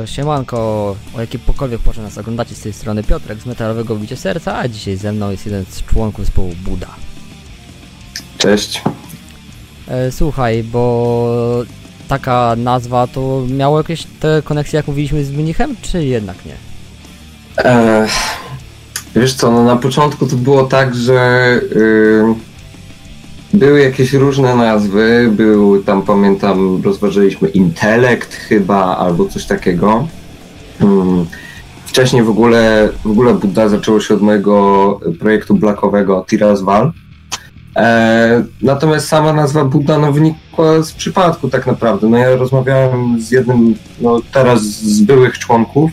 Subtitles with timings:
[0.00, 4.58] to siemanko, o jakiejkolwiek porze nas oglądacie z tej strony Piotrek z Metalowego Bicie Serca,
[4.58, 6.86] a dzisiaj ze mną jest jeden z członków zespołu Buda.
[8.38, 8.82] Cześć.
[9.88, 11.62] E, słuchaj, bo
[12.08, 16.54] taka nazwa to miało jakieś te koneksje, jak mówiliśmy z Mnichem, czy jednak nie?
[17.64, 18.06] E,
[19.16, 22.22] wiesz co, no na początku to było tak, że y,
[23.54, 30.06] były jakieś różne nazwy, był tam pamiętam, rozważaliśmy intelekt chyba, albo coś takiego.
[30.78, 31.26] Hmm.
[31.86, 36.92] Wcześniej w ogóle, w ogóle Buddha zaczęło się od mojego projektu blackowego Tiras Val.
[37.76, 42.08] E, natomiast sama nazwa Buddha no, wynikła z przypadku tak naprawdę.
[42.08, 45.90] No, ja rozmawiałem z jednym no, teraz z byłych członków,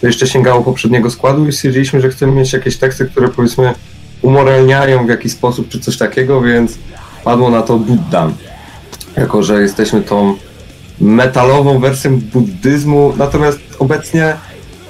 [0.00, 3.74] to jeszcze sięgało poprzedniego składu i stwierdziliśmy, że chcemy mieć jakieś teksty, które powiedzmy
[4.24, 6.78] umoralniają w jakiś sposób czy coś takiego, więc
[7.24, 8.30] padło na to Buddha.
[9.16, 10.34] Jako, że jesteśmy tą
[11.00, 14.36] metalową wersją buddyzmu, natomiast obecnie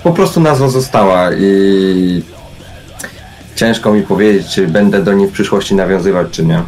[0.02, 2.22] po prostu nazwa została i
[3.56, 6.62] ciężko mi powiedzieć, czy będę do niej w przyszłości nawiązywać, czy nie.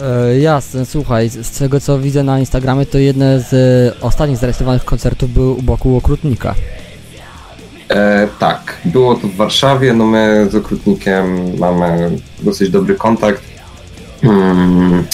[0.00, 4.84] E, jasne, słuchaj, z, tego co widzę na Instagramie, to jedne z e, ostatnich zarejestrowanych
[4.84, 6.54] koncertów były u boku Okrutnika.
[7.90, 12.10] E, tak, było to w Warszawie, no my z Okrutnikiem mamy
[12.42, 13.42] dosyć dobry kontakt.
[14.22, 15.04] Hmm.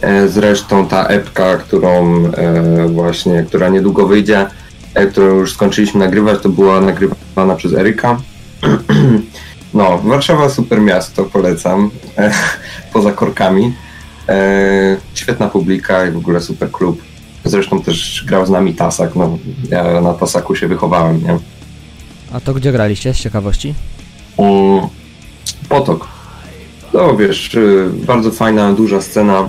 [0.00, 4.46] E, zresztą ta epka, którą e, właśnie, która niedługo wyjdzie,
[4.94, 8.16] e, którą już skończyliśmy nagrywać, to była nagrywana przez Eryka.
[9.74, 11.90] No, Warszawa super miasto, polecam.
[12.18, 12.30] E,
[12.92, 13.74] poza korkami.
[14.28, 17.02] E, świetna publika i w ogóle super klub.
[17.44, 19.38] Zresztą też grał z nami Tasak, no
[19.70, 21.38] ja na Tasaku się wychowałem, nie?
[22.34, 23.74] A to gdzie graliście, z ciekawości?
[24.38, 24.88] Mm,
[25.68, 26.08] Potok.
[26.92, 29.48] No wiesz, y, bardzo fajna, duża scena,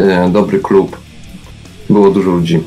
[0.00, 1.00] y, dobry klub.
[1.90, 2.60] Było dużo ludzi.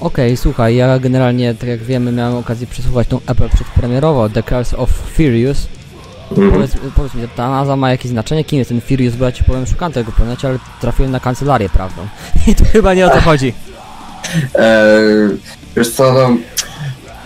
[0.00, 4.76] Okej, słuchaj, ja generalnie, tak jak wiemy, miałem okazję przesłuchać tą epę przedpremierowo, The Curse
[4.76, 5.68] of Furious.
[6.30, 6.52] Mhm.
[6.52, 8.44] Powiedz, powiedz mi, ta nazwa ma jakieś znaczenie?
[8.44, 9.16] Kim jest ten Furious?
[9.16, 12.06] Bo ja ci powiem, szukam tego planecie, ale trafiłem na kancelarię prawną.
[12.46, 13.52] I to chyba nie o to chodzi.
[14.54, 15.00] E,
[15.76, 16.36] wiesz co, no,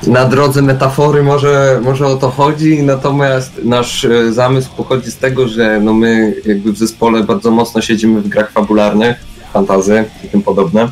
[0.06, 5.48] na drodze metafory może, może o to chodzi, natomiast nasz e, zamysł pochodzi z tego,
[5.48, 9.16] że no my jakby w zespole bardzo mocno siedzimy w grach fabularnych,
[9.52, 10.88] fantazy i tym podobne.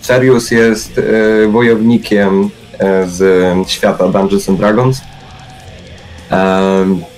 [0.00, 5.00] Serius jest e, wojownikiem e, z świata Dungeons and Dragons.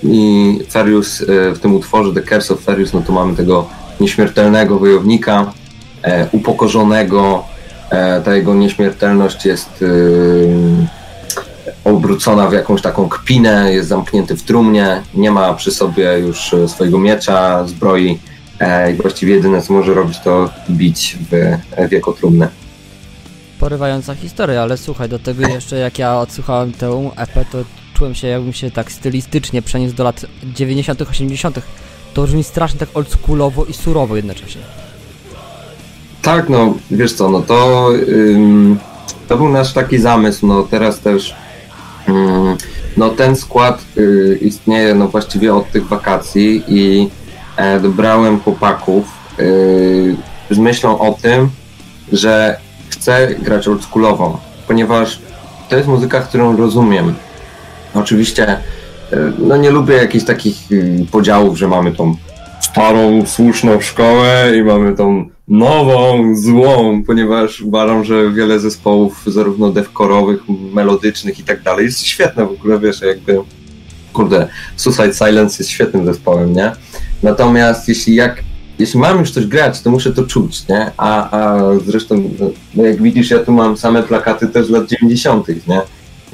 [0.03, 3.69] I Ferius w tym utworze The Curse of Ferius, no to mamy tego
[4.01, 5.53] nieśmiertelnego wojownika,
[6.33, 7.45] upokorzonego.
[8.25, 9.85] Ta jego nieśmiertelność jest
[11.85, 16.69] obrócona w jakąś taką kpinę, jest zamknięty w trumnie, nie ma przy sobie już e,
[16.69, 18.19] swojego miecza, zbroi
[18.61, 22.49] e, i właściwie jedyne co może robić to bić w e, wieko trumny.
[23.61, 27.59] Porywająca historia, ale słuchaj, do tego jeszcze jak ja odsłuchałem tę epę, to
[27.95, 31.61] czułem się jakbym się tak stylistycznie przeniósł do lat 90 80
[32.15, 34.63] To brzmi strasznie tak oldschoolowo i surowo jednocześnie.
[36.23, 38.79] Tak, no wiesz co, no to, ym,
[39.29, 41.35] to był nasz taki zamysł, no teraz też
[42.97, 47.11] no ten skład y, istnieje no właściwie od tych wakacji i
[47.57, 49.05] e, dobrałem chłopaków
[49.39, 50.17] y,
[50.51, 51.51] z myślą o tym,
[52.13, 52.57] że
[52.89, 54.39] chcę grać oldschoolową,
[54.69, 55.19] ponieważ
[55.69, 57.15] to jest muzyka, którą rozumiem.
[57.95, 58.57] Oczywiście
[59.13, 60.57] y, no nie lubię jakichś takich
[61.11, 62.17] podziałów, że mamy tą
[62.61, 70.41] starą, słuszną szkołę i mamy tą nową, złą, ponieważ uważam, że wiele zespołów, zarówno devkorowych,
[70.73, 73.39] melodycznych i tak dalej, jest świetne w ogóle, wiesz, jakby
[74.13, 76.73] kurde, Suicide Silence jest świetnym zespołem, nie?
[77.23, 78.43] Natomiast jeśli jak
[78.79, 80.91] jeśli mam już coś grać, to muszę to czuć, nie?
[80.97, 82.31] A, a zresztą,
[82.75, 85.81] no jak widzisz, ja tu mam same plakaty też z lat 90., nie?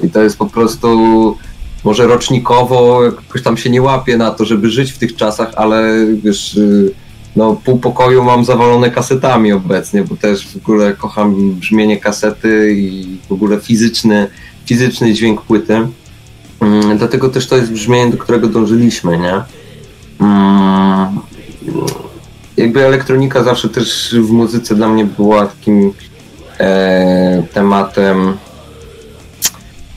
[0.03, 1.37] I to jest po prostu
[1.83, 6.05] może rocznikowo jakoś tam się nie łapię na to, żeby żyć w tych czasach, ale
[6.23, 6.91] wiesz, y,
[7.35, 13.17] no pół pokoju mam zawalone kasetami obecnie, bo też w ogóle kocham brzmienie kasety i
[13.29, 14.27] w ogóle fizyczny,
[14.65, 15.87] fizyczny dźwięk płyty.
[16.59, 19.41] Mm, Dlatego też to jest brzmienie, do którego dążyliśmy, nie?
[20.19, 21.19] Mm,
[22.57, 25.93] Jakby elektronika zawsze też w muzyce dla mnie była takim
[26.59, 28.37] e, tematem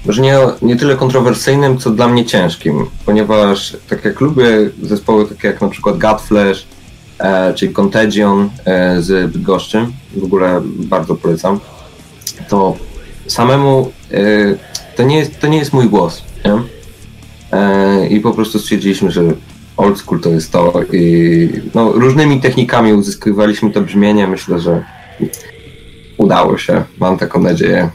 [0.06, 5.48] może nie, nie tyle kontrowersyjnym, co dla mnie ciężkim, ponieważ tak jak lubię zespoły takie
[5.48, 6.66] jak na przykład Godflesh,
[7.54, 9.86] czyli Contagion e, z Bydgoszczy,
[10.16, 11.60] w ogóle bardzo polecam,
[12.48, 12.76] to
[13.26, 14.16] samemu e,
[14.96, 16.22] to, nie jest, to nie jest mój głos.
[16.44, 16.62] Nie?
[17.58, 19.22] E, I po prostu stwierdziliśmy, że
[19.76, 24.26] old school to jest to i no, różnymi technikami uzyskiwaliśmy to brzmienie.
[24.26, 24.84] Myślę, że
[26.16, 27.90] udało się, mam taką nadzieję.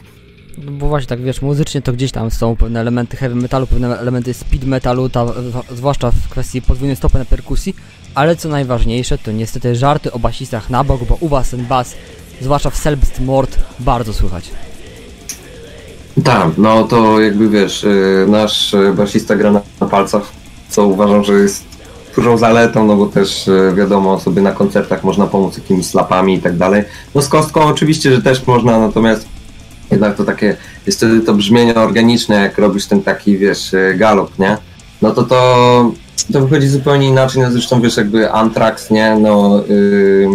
[0.70, 4.34] Bo właśnie tak wiesz, muzycznie to gdzieś tam są pewne elementy heavy metalu, pewne elementy
[4.34, 5.26] speed metalu, ta,
[5.72, 7.76] zwłaszcza w kwestii podwójnej stopy na perkusji,
[8.14, 11.94] ale co najważniejsze to niestety żarty o basistach na bok, bo u was ten bas,
[12.40, 14.50] zwłaszcza w Selbst Mord, bardzo słychać.
[16.24, 20.22] Tak, no to jakby wiesz, y, nasz y, basista gra na, na palcach,
[20.68, 21.64] co uważam, że jest
[22.16, 26.40] dużą zaletą, no bo też y, wiadomo, sobie na koncertach można pomóc jakimiś slapami i
[26.40, 26.82] tak dalej.
[27.14, 29.37] No z kostką oczywiście, że też można, natomiast
[29.90, 30.56] jednak to takie,
[30.86, 34.56] jest wtedy to brzmienie organiczne, jak robisz ten taki, wiesz, galop, nie?
[35.02, 35.92] No to to,
[36.32, 39.16] to wychodzi zupełnie inaczej, no zresztą wiesz, jakby Anthrax, nie?
[39.16, 40.28] No, yy,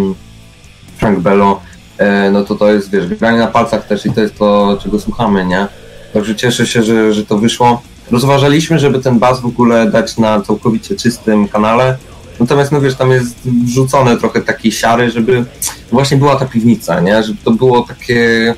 [0.97, 1.61] Frank Bello,
[1.97, 4.99] E, no to to jest, wiesz, granie na palcach też i to jest to, czego
[4.99, 5.67] słuchamy, nie?
[6.13, 7.81] Także cieszę się, że, że to wyszło.
[8.11, 11.97] Rozważaliśmy, żeby ten bas w ogóle dać na całkowicie czystym kanale,
[12.39, 15.45] natomiast no wiesz, tam jest wrzucone trochę takiej siary, żeby
[15.91, 17.23] właśnie była ta piwnica, nie?
[17.23, 18.55] Żeby to było takie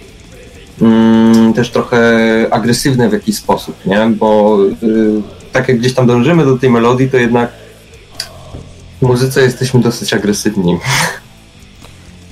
[0.81, 1.97] mm, też trochę
[2.51, 4.07] agresywne w jakiś sposób, nie?
[4.09, 7.51] Bo y, tak jak gdzieś tam dążymy do tej melodii, to jednak
[9.01, 10.77] w muzyce jesteśmy dosyć agresywni.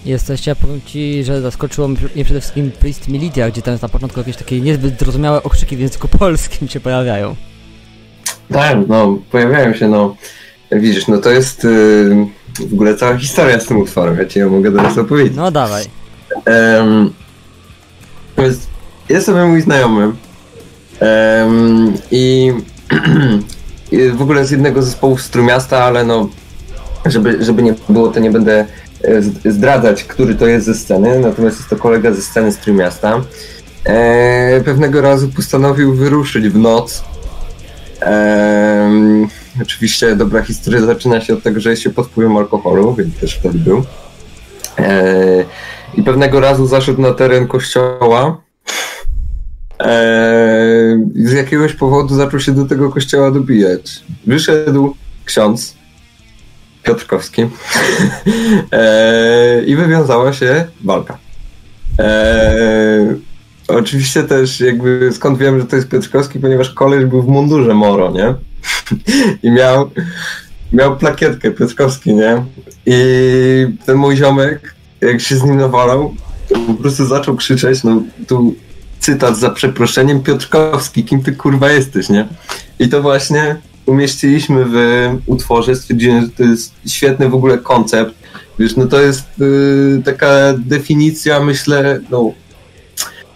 [0.06, 4.19] Jesteście, ja powiem ci, że zaskoczyło mnie przede wszystkim Priest Militia, gdzie tam na początku
[4.19, 7.36] jakieś takie niezbyt zrozumiałe okrzyki w języku polskim się pojawiają.
[8.51, 10.16] Tak, no, pojawiają się, no.
[10.72, 12.28] Widzisz, no to jest yy,
[12.69, 15.34] w ogóle cała historia z tym utworem, ja ci ją mogę teraz opowiedzieć.
[15.36, 15.84] No dawaj.
[16.78, 17.13] Um,
[18.44, 18.68] jest,
[19.10, 20.12] jest sobie mój znajomy
[21.01, 22.54] um, i,
[23.92, 26.30] i w ogóle z jednego zespołu z Trójmiasta, ale no,
[27.06, 28.66] żeby, żeby nie było, to nie będę
[29.45, 33.22] zdradzać, który to jest ze sceny, natomiast jest to kolega ze sceny z Trójmiasta.
[33.86, 37.04] E, pewnego razu postanowił wyruszyć w noc.
[38.01, 38.92] E,
[39.62, 43.36] oczywiście dobra historia zaczyna się od tego, że jest się pod wpływem alkoholu, więc też
[43.36, 43.84] wtedy był.
[44.80, 45.45] E,
[45.98, 48.42] I pewnego razu zaszedł na teren kościoła.
[49.80, 54.04] E, z jakiegoś powodu zaczął się do tego kościoła dobijać.
[54.28, 54.95] Wyszedł
[55.25, 55.75] ksiądz,
[56.84, 57.42] Piotrkowski.
[58.72, 61.18] e, I wywiązała się walka.
[62.00, 63.16] E,
[63.68, 68.12] oczywiście też jakby skąd wiem, że to jest Piotrkowski, ponieważ koleś był w mundurze Moro,
[68.12, 68.36] nie?
[69.50, 69.92] I miał,
[70.74, 72.45] miał plakietkę Piotrkowski, nie?
[72.86, 72.95] I
[73.86, 74.75] ten mój ziomek,
[75.07, 76.15] jak się z nim nawalał,
[76.50, 78.55] to po prostu zaczął krzyczeć, no tu
[79.00, 82.27] cytat za przeproszeniem, Piotrkowski, kim ty kurwa jesteś, nie?
[82.79, 83.55] I to właśnie
[83.85, 84.77] umieściliśmy w
[85.25, 88.13] utworze, stwierdziłem, że to jest świetny w ogóle koncept.
[88.59, 92.31] Wiesz, no to jest y, taka definicja, myślę, no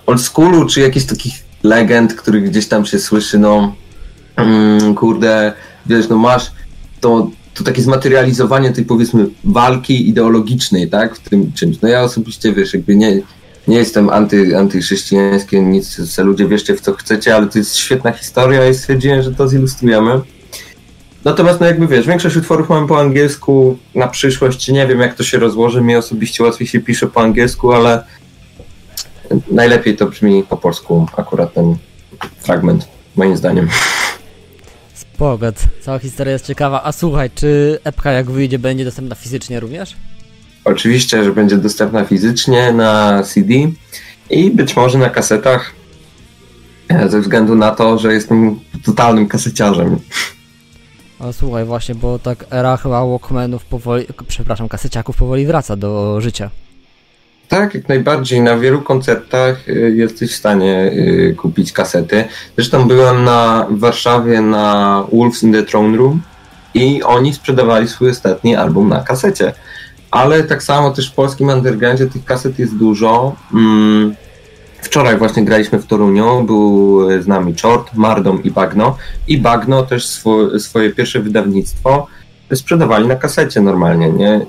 [0.05, 3.75] old schoolu, czy jakichś takich legend, których gdzieś tam się słyszy, no
[4.35, 5.53] mm, kurde,
[5.85, 6.51] wiesz, no masz
[7.01, 11.81] to, to takie zmaterializowanie tej powiedzmy walki ideologicznej, tak, w tym czymś.
[11.81, 13.21] No ja osobiście, wiesz, jakby nie,
[13.67, 18.69] nie jestem anty, antychrześcijański, nic, ludzie wierzcie w co chcecie, ale to jest świetna historia
[18.69, 20.21] i stwierdziłem, że to zilustrujemy.
[21.25, 24.67] Natomiast, no jakby wiesz, większość utworów mam po angielsku na przyszłość.
[24.67, 25.81] Nie wiem, jak to się rozłoży.
[25.81, 28.03] Mi osobiście łatwiej się pisze po angielsku, ale
[29.51, 31.75] najlepiej to brzmi po polsku, akurat ten
[32.39, 33.67] fragment, moim zdaniem.
[35.17, 36.83] Spogad, cała historia jest ciekawa.
[36.83, 39.95] A słuchaj, czy epka jak wyjdzie będzie dostępna fizycznie również?
[40.65, 43.53] Oczywiście, że będzie dostępna fizycznie na CD
[44.29, 45.73] i być może na kasetach,
[47.07, 49.99] ze względu na to, że jestem totalnym kaseciarzem.
[51.19, 56.49] A słuchaj, właśnie, bo tak era chyba Walkmanów powoli, przepraszam, kaseciaków powoli wraca do życia.
[57.47, 58.41] Tak, jak najbardziej.
[58.41, 62.25] Na wielu koncertach y, jesteś w stanie y, kupić kasety.
[62.55, 66.21] Zresztą byłem na w Warszawie na Wolves in the Throne Room
[66.73, 69.53] i oni sprzedawali swój ostatni album na kasecie.
[70.11, 73.35] Ale tak samo też w polskim undergroundzie tych kaset jest dużo.
[73.53, 74.15] Mm,
[74.81, 78.97] Wczoraj właśnie graliśmy w Toruniu, był z nami Czort, Mardom i Bagno.
[79.27, 82.07] I Bagno też swo, swoje pierwsze wydawnictwo
[82.53, 84.45] sprzedawali na kasecie normalnie, nie?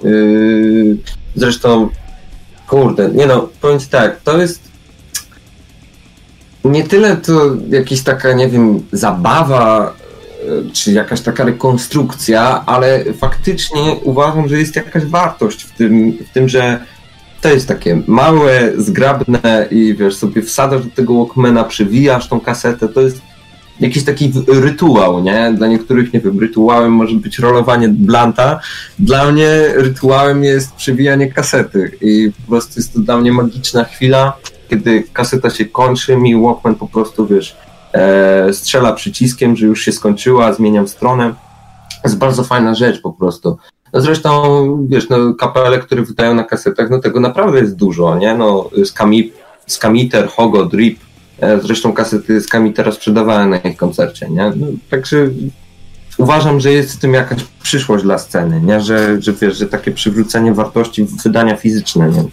[1.35, 1.88] Zresztą,
[2.69, 4.69] kurde, nie no, powiem Ci tak, to jest
[6.65, 9.95] nie tyle to jakaś taka, nie wiem, zabawa,
[10.47, 16.33] yy, czy jakaś taka rekonstrukcja, ale faktycznie uważam, że jest jakaś wartość w tym, w
[16.33, 16.81] tym że
[17.41, 22.89] to jest takie małe, zgrabne i wiesz, sobie wsadasz do tego Walkmana, przywijasz tą kasetę,
[22.89, 23.21] to jest
[23.80, 25.52] jakiś taki rytuał, nie?
[25.56, 28.61] Dla niektórych, nie wiem, rytuałem może być rolowanie blanta,
[28.99, 34.32] dla mnie rytuałem jest przywijanie kasety i po prostu jest to dla mnie magiczna chwila,
[34.70, 37.56] kiedy kaseta się kończy, mi Walkman po prostu, wiesz,
[37.92, 41.35] e, strzela przyciskiem, że już się skończyła, zmieniam stronę.
[41.90, 43.58] To jest bardzo fajna rzecz po prostu.
[43.92, 48.35] No zresztą, wiesz, no kapele, które wydają na kasetach, no tego naprawdę jest dużo, nie?
[48.35, 49.32] No Skami,
[49.66, 50.99] Skamiter, Hogo, Drip,
[51.62, 54.52] zresztą kasety Skamitera sprzedawałem na ich koncercie, nie?
[54.57, 55.16] No, także
[56.18, 58.80] uważam, że jest w tym jakaś przyszłość dla sceny, nie?
[58.80, 62.25] Że, że wiesz, że takie przywrócenie wartości wydania fizyczne, nie?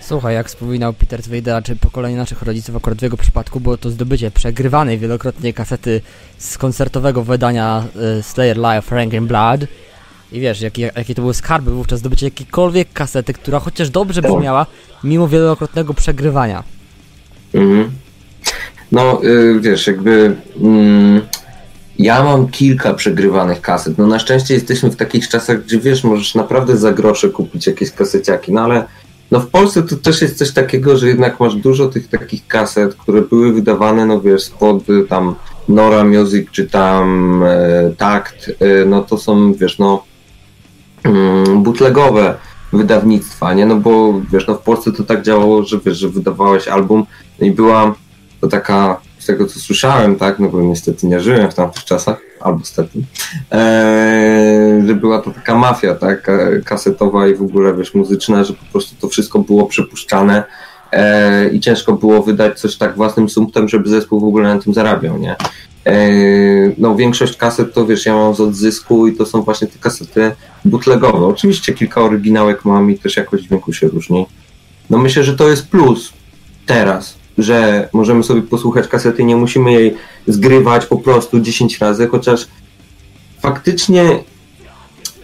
[0.00, 3.90] Słuchaj, jak wspominał Peter Zweidera, czy pokolenie naszych rodziców, akurat w jego przypadku było to
[3.90, 6.00] zdobycie przegrywanej wielokrotnie kasety
[6.38, 7.84] z koncertowego wydania
[8.18, 9.60] y, Slayer Live Rank and Blood.
[10.32, 14.66] I wiesz, jakie, jakie to były skarby wówczas zdobycie jakiejkolwiek kasety, która chociaż dobrze brzmiała,
[15.04, 16.64] mimo wielokrotnego przegrywania.
[17.54, 17.90] Mhm.
[18.92, 20.36] No, y, wiesz, jakby...
[20.62, 21.20] Mm,
[21.98, 23.98] ja mam kilka przegrywanych kaset.
[23.98, 27.90] No na szczęście jesteśmy w takich czasach, gdzie wiesz, możesz naprawdę za grosze kupić jakieś
[27.90, 28.84] kaseciaki, no ale
[29.30, 32.94] no w Polsce to też jest coś takiego, że jednak masz dużo tych takich kaset,
[32.94, 35.34] które były wydawane, no wiesz, spod y, tam
[35.68, 40.04] Nora Music czy tam e, Takt, e, no to są, wiesz, no
[41.04, 42.34] mm, bootlegowe
[42.72, 43.66] wydawnictwa, nie?
[43.66, 47.06] No bo wiesz, no w Polsce to tak działało, że wiesz, że wydawałeś album
[47.40, 47.94] i była
[48.40, 52.20] to taka, z tego co słyszałem, tak, no bo niestety nie żyłem w tamtych czasach,
[52.40, 52.98] albo stety,
[53.52, 56.30] e, że była to taka mafia, tak,
[56.64, 60.44] kasetowa i w ogóle, wiesz, muzyczna, że po prostu to wszystko było przepuszczane
[60.92, 64.74] e, i ciężko było wydać coś tak własnym sumptem, żeby zespół w ogóle na tym
[64.74, 65.36] zarabiał, nie?
[65.86, 66.10] E,
[66.78, 70.32] no większość kaset to wiesz, ja mam z odzysku i to są właśnie te kasety
[70.64, 71.26] bootlegowe.
[71.26, 74.26] Oczywiście kilka oryginałek mam i też jakość dźwięku się różni.
[74.90, 76.12] No myślę, że to jest plus
[76.66, 79.94] teraz, że możemy sobie posłuchać kasety, nie musimy jej
[80.26, 82.46] zgrywać po prostu 10 razy, chociaż
[83.40, 84.18] faktycznie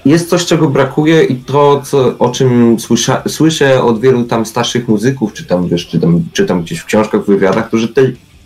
[0.05, 4.89] jest coś, czego brakuje i to, co, o czym słysza, słyszę od wielu tam starszych
[4.89, 7.89] muzyków, czy tam, wiesz, czy tam, czy tam gdzieś w książkach, w wywiadach, to że
[7.89, 8.03] te,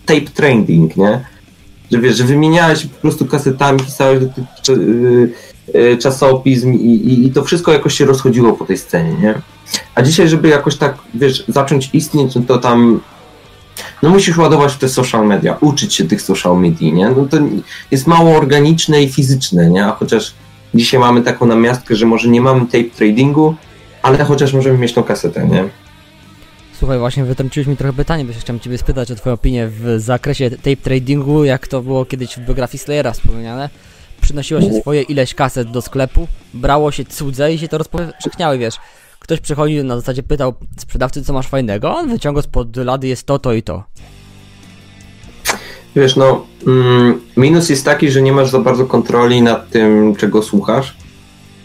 [0.07, 1.21] tape trending, nie?
[1.93, 4.45] Że wiesz, że wymieniałeś po prostu kasetami, pisałeś do tych
[5.75, 9.35] yy, czasopism i, i, i to wszystko jakoś się rozchodziło po tej scenie, nie?
[9.95, 13.01] A dzisiaj, żeby jakoś tak, wiesz, zacząć istnieć, no to tam
[14.03, 17.09] no musisz ładować w te social media, uczyć się tych social media, nie?
[17.09, 17.37] No to
[17.91, 19.87] jest mało organiczne i fizyczne, nie?
[19.87, 20.35] A chociaż
[20.75, 23.55] dzisiaj mamy taką namiastkę, że może nie mamy tape tradingu,
[24.03, 25.65] ale chociaż możemy mieć tą kasetę, nie?
[26.79, 29.95] Słuchaj, właśnie wytrąciłeś mi trochę pytanie, bo się chciałem Ciebie spytać o Twoją opinię w
[29.99, 33.71] zakresie tape tradingu, jak to było kiedyś w biografii Slayera wspomniane.
[34.21, 38.75] Przynosiło się swoje ileś kaset do sklepu, brało się cudze i się to rozpowszechniały, wiesz.
[39.19, 43.39] Ktoś przychodził na zasadzie pytał sprzedawcy, co masz fajnego, on wyciągał spod lady jest to,
[43.39, 43.85] to i to.
[45.97, 50.43] Wiesz, no, mm, minus jest taki, że nie masz za bardzo kontroli nad tym, czego
[50.43, 50.97] słuchasz,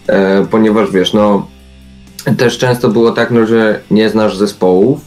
[0.07, 1.47] e, ponieważ wiesz, no,
[2.37, 5.01] też często było tak, no, że nie znasz zespołów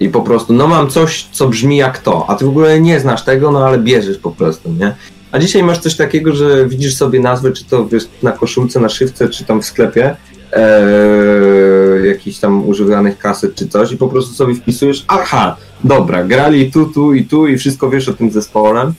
[0.00, 3.00] i po prostu, no mam coś, co brzmi jak to, a ty w ogóle nie
[3.00, 4.94] znasz tego, no ale bierzesz po prostu, nie?
[5.32, 8.88] A dzisiaj masz coś takiego, że widzisz sobie nazwę, czy to wiesz, na koszulce, na
[8.88, 10.16] szywce, czy tam w sklepie
[10.52, 16.72] e, jakichś tam używanych kaset czy coś i po prostu sobie wpisujesz, aha, dobra, grali
[16.72, 18.92] tu, tu i tu i wszystko wiesz o tym zespole,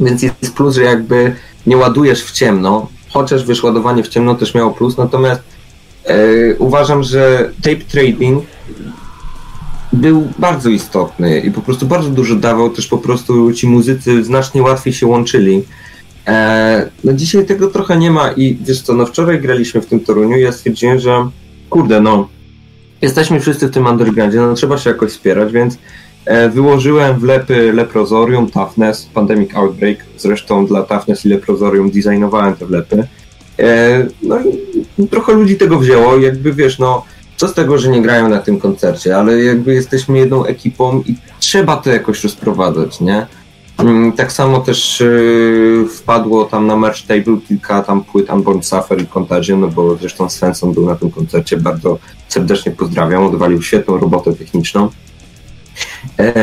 [0.00, 1.34] więc jest plus, że jakby
[1.66, 5.40] nie ładujesz w ciemno, chociaż wiesz, ładowanie w ciemno też miało plus, natomiast
[6.04, 6.16] e,
[6.58, 8.44] uważam, że tape trading
[9.92, 14.62] był bardzo istotny i po prostu bardzo dużo dawał, też po prostu ci muzycy znacznie
[14.62, 15.64] łatwiej się łączyli
[16.26, 20.00] E, no dzisiaj tego trochę nie ma i wiesz co, no wczoraj graliśmy w tym
[20.00, 21.28] Toruniu ja stwierdziłem, że
[21.70, 22.28] kurde, no
[23.02, 25.78] jesteśmy wszyscy w tym undergroundzie, no trzeba się jakoś wspierać, więc
[26.24, 33.06] e, wyłożyłem wlepy Leprozorium, Toughness, Pandemic Outbreak, zresztą dla Toughness i Leprozorium designowałem te wlepy.
[33.58, 34.38] E, no
[34.98, 37.04] i trochę ludzi tego wzięło jakby wiesz, no
[37.36, 41.14] co z tego, że nie grają na tym koncercie, ale jakby jesteśmy jedną ekipą i
[41.40, 43.26] trzeba to jakoś rozprowadzać, nie?
[43.82, 49.02] Mm, tak samo też y, wpadło tam na merch table kilka tam płyt Unborn Suffer
[49.02, 51.98] i Contagion, no bo zresztą Svensson był na tym koncercie, bardzo
[52.28, 54.88] serdecznie pozdrawiam, odwalił świetną robotę techniczną.
[56.18, 56.34] E,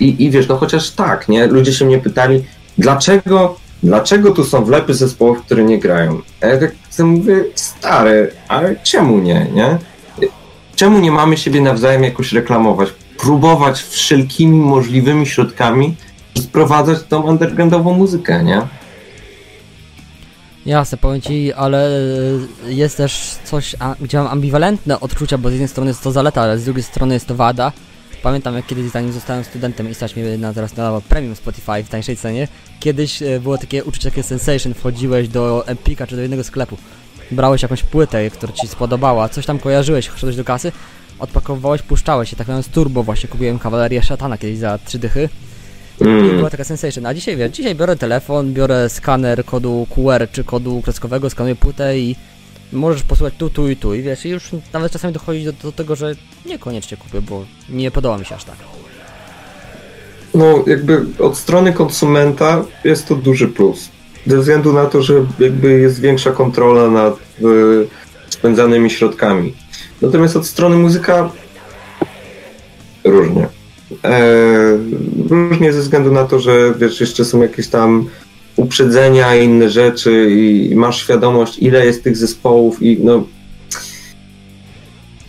[0.00, 1.46] I, I wiesz, no chociaż tak, nie?
[1.46, 2.44] Ludzie się mnie pytali,
[2.78, 6.20] dlaczego, dlaczego tu są wlepy zespołów, które nie grają?
[6.40, 9.78] A ja tak mówię, stary, ale czemu nie, nie?
[10.76, 12.88] Czemu nie mamy siebie nawzajem jakoś reklamować?
[13.18, 15.96] Próbować wszelkimi możliwymi środkami
[16.38, 18.62] sprowadzać tą undergroundową muzykę, nie?
[20.66, 21.90] Jasne, powiem ci, ale
[22.66, 26.58] jest też coś, gdzie mam ambiwalentne odczucia, bo z jednej strony jest to zaleta, ale
[26.58, 27.72] z drugiej strony jest to wada.
[28.22, 31.88] Pamiętam jak kiedyś zanim zostałem studentem i stać mnie na teraz na premium Spotify w
[31.88, 32.48] tańszej cenie,
[32.80, 36.76] kiedyś e, było takie uczucie, takie sensation, wchodziłeś do Empika czy do jednego sklepu,
[37.30, 40.72] brałeś jakąś płytę, która ci spodobała, coś tam kojarzyłeś, szedłeś do kasy,
[41.18, 45.28] odpakowywałeś, puszczałeś się, tak mówiąc turbo właśnie, kupiłem kawalerię szatana kiedyś za trzy dychy
[46.00, 46.26] Mm.
[46.26, 47.06] I była taka sensation.
[47.06, 51.98] A dzisiaj wiem, dzisiaj biorę telefon, biorę skaner kodu QR czy kodu kreskowego, skanuję płytę
[51.98, 52.16] i
[52.72, 55.72] możesz posłuchać tu, tu i tu i wiesz, i już nawet czasami dochodzi do, do
[55.72, 56.14] tego, że
[56.46, 58.56] niekoniecznie kupię, bo nie podoba mi się aż tak.
[60.34, 63.88] No, jakby od strony konsumenta jest to duży plus.
[64.26, 67.88] Ze względu na to, że jakby jest większa kontrola nad y,
[68.30, 69.54] spędzanymi środkami.
[70.02, 71.30] Natomiast od strony muzyka
[73.04, 73.59] różnie.
[74.04, 74.78] E,
[75.30, 78.08] różnie ze względu na to, że wiesz, jeszcze są jakieś tam
[78.56, 83.24] uprzedzenia i inne rzeczy i, masz świadomość, ile jest tych zespołów i no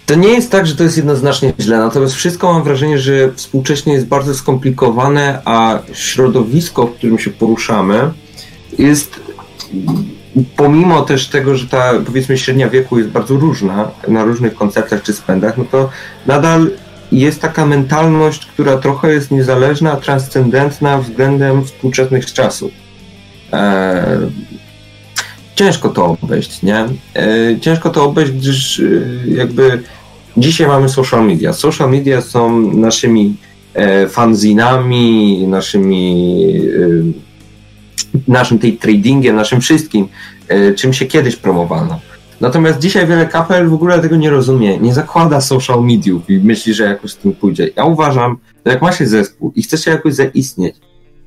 [0.05, 3.93] to nie jest tak, że to jest jednoznacznie źle, natomiast wszystko mam wrażenie, że współcześnie
[3.93, 8.11] jest bardzo skomplikowane, a środowisko, w którym się poruszamy,
[8.79, 9.19] jest
[10.55, 15.13] pomimo też tego, że ta powiedzmy średnia wieku jest bardzo różna na różnych koncertach czy
[15.13, 15.89] spędach, no to
[16.27, 16.71] nadal
[17.11, 22.71] jest taka mentalność, która trochę jest niezależna, transcendentna względem współczesnych czasów.
[23.51, 24.31] Eee,
[25.55, 26.85] ciężko to obejść, nie?
[27.15, 28.83] Eee, ciężko to obejść, gdyż e,
[29.27, 29.83] jakby
[30.37, 31.53] dzisiaj mamy social media.
[31.53, 33.35] Social media są naszymi
[33.73, 36.45] e, fanzinami, naszymi
[38.17, 40.07] e, naszym tej tradingiem, naszym wszystkim,
[40.47, 41.99] e, czym się kiedyś promowano.
[42.41, 46.74] Natomiast dzisiaj wiele kapel w ogóle tego nie rozumie, nie zakłada social mediów i myśli,
[46.74, 47.70] że jakoś z tym pójdzie.
[47.75, 50.75] Ja uważam, że jak ma się zespół i chce się jakoś zaistnieć,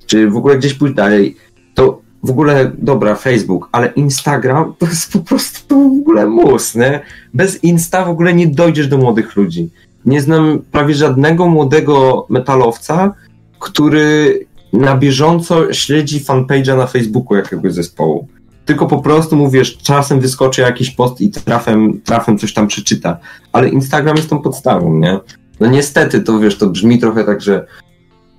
[0.06, 1.36] czy w ogóle gdzieś pójść dalej,
[1.74, 7.00] to w ogóle, dobra, Facebook, ale Instagram to jest po prostu w ogóle mus, nie?
[7.34, 9.70] Bez Insta w ogóle nie dojdziesz do młodych ludzi.
[10.04, 13.14] Nie znam prawie żadnego młodego metalowca,
[13.58, 14.40] który
[14.72, 18.28] na bieżąco śledzi fanpage'a na Facebooku jakiegoś zespołu.
[18.64, 23.18] Tylko po prostu mówisz, czasem wyskoczy jakiś post i trafem, trafem coś tam przeczyta.
[23.52, 25.20] Ale Instagram jest tą podstawą, nie?
[25.60, 27.66] No niestety, to wiesz, to brzmi trochę tak, że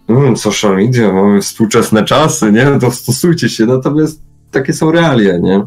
[0.10, 2.66] mm, social media, mamy współczesne czasy, nie?
[2.66, 5.66] No to stosujcie się, natomiast takie są realia, nie?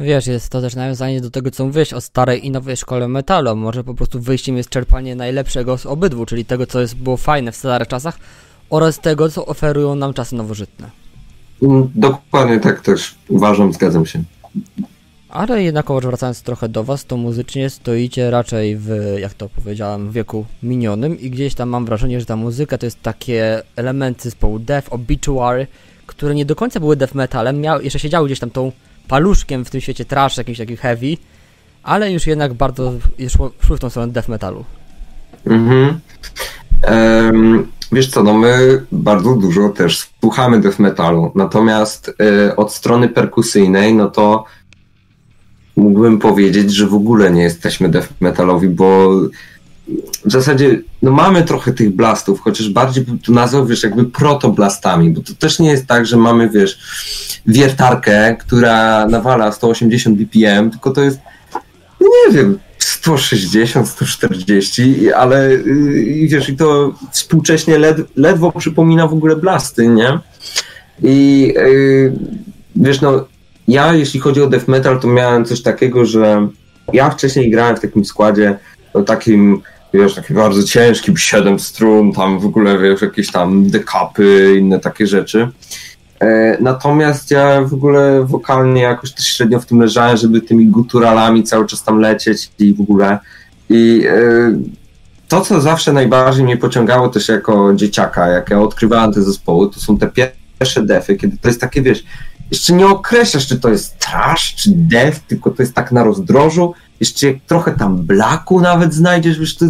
[0.00, 3.56] Wiesz, jest to też nawiązanie do tego, co mówiłeś o starej i nowej szkole metalu.
[3.56, 7.52] Może po prostu wyjściem jest czerpanie najlepszego z obydwu, czyli tego, co jest, było fajne
[7.52, 8.18] w starych czasach,
[8.70, 11.03] oraz tego, co oferują nam czasy nowożytne.
[11.64, 14.22] Mm, dokładnie tak też uważam, zgadzam się.
[15.28, 20.46] Ale jednakowoż wracając trochę do Was, to muzycznie stoicie raczej w, jak to powiedziałem, wieku
[20.62, 24.92] minionym i gdzieś tam mam wrażenie, że ta muzyka to jest takie elementy zespołu Death,
[24.92, 25.66] Obituary,
[26.06, 28.72] które nie do końca były death metalem, miał, jeszcze siedziały gdzieś tam tą
[29.08, 31.16] paluszkiem w tym świecie trash, jakimś takim heavy,
[31.82, 32.92] ale już jednak bardzo
[33.28, 34.64] szło, szły w tą stronę death metalu.
[35.46, 36.00] Mhm.
[36.90, 43.08] Um, Wiesz co, no my bardzo dużo też słuchamy death metalu, natomiast y, od strony
[43.08, 44.44] perkusyjnej, no to
[45.76, 49.10] mógłbym powiedzieć, że w ogóle nie jesteśmy death metalowi, bo
[50.24, 55.20] w zasadzie no mamy trochę tych blastów, chociaż bardziej tu nazwał, wiesz, jakby protoblastami, bo
[55.20, 56.78] to też nie jest tak, że mamy, wiesz,
[57.46, 61.18] wiertarkę, która nawala 180 BPM, tylko to jest,
[62.00, 69.12] no nie wiem, 160, 140, ale yy, wiesz, i to współcześnie led, ledwo przypomina w
[69.12, 70.18] ogóle blasty, nie?
[71.02, 72.12] I yy,
[72.76, 73.26] wiesz, no,
[73.68, 76.48] ja jeśli chodzi o death metal, to miałem coś takiego, że
[76.92, 78.58] ja wcześniej grałem w takim składzie,
[78.94, 79.62] no takim,
[79.94, 85.06] wiesz, takim bardzo ciężkim, 7 strun, tam w ogóle, wiesz, jakieś tam dekapy, inne takie
[85.06, 85.48] rzeczy.
[86.20, 91.42] E, natomiast ja w ogóle wokalnie jakoś też średnio w tym leżałem, żeby tymi guturalami
[91.42, 93.18] cały czas tam lecieć i w ogóle.
[93.70, 94.14] I e,
[95.28, 99.80] to, co zawsze najbardziej mnie pociągało też jako dzieciaka, jak ja odkrywałem te zespoły, to
[99.80, 102.04] są te pierwsze defy, kiedy to jest takie, wiesz,
[102.50, 106.74] jeszcze nie określasz, czy to jest trash, czy def, tylko to jest tak na rozdrożu,
[107.00, 109.66] jeszcze trochę tam blaku nawet znajdziesz, wiesz, to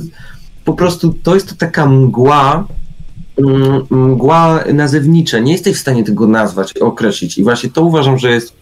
[0.65, 2.67] po prostu to jest to taka mgła,
[3.91, 5.41] mgła nazewnicze.
[5.41, 7.39] Nie jesteś w stanie tego nazwać, określić.
[7.39, 8.53] I właśnie to uważam, że jest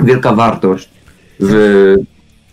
[0.00, 0.88] wielka wartość
[1.40, 1.94] w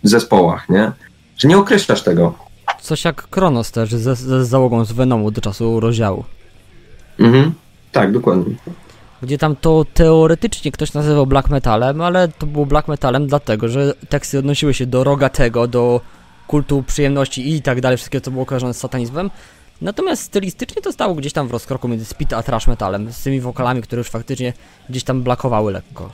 [0.02, 0.92] zespołach, nie?
[1.36, 2.34] Że nie określasz tego.
[2.80, 6.24] Coś jak Kronos też ze, ze załogą z Venomu do czasu rozdziału.
[7.18, 7.52] Mhm,
[7.92, 8.54] tak, dokładnie.
[9.22, 13.94] Gdzie tam to teoretycznie ktoś nazywał black metalem, ale to było black metalem dlatego, że
[14.08, 16.00] teksty odnosiły się do rogatego, do
[16.46, 19.30] kultu przyjemności i tak dalej, wszystkiego co było kojarzone z satanizmem,
[19.80, 23.40] Natomiast stylistycznie to stało gdzieś tam w rozkroku między speed a trash metalem, z tymi
[23.40, 24.52] wokalami, które już faktycznie
[24.90, 26.12] gdzieś tam blakowały lekko.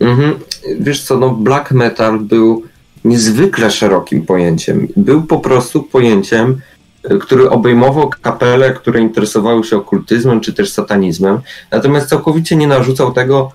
[0.00, 0.38] Mhm.
[0.80, 2.62] Wiesz co, no black metal był
[3.04, 4.88] niezwykle szerokim pojęciem.
[4.96, 6.60] Był po prostu pojęciem,
[7.04, 13.12] e, który obejmował kapele, które interesowały się okultyzmem czy też satanizmem, natomiast całkowicie nie narzucał
[13.12, 13.52] tego,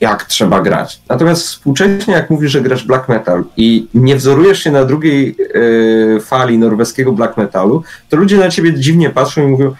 [0.00, 1.00] jak trzeba grać.
[1.08, 6.20] Natomiast współcześnie, jak mówisz, że grasz black metal i nie wzorujesz się na drugiej yy,
[6.20, 9.74] fali norweskiego black metalu, to ludzie na ciebie dziwnie patrzą i mówią,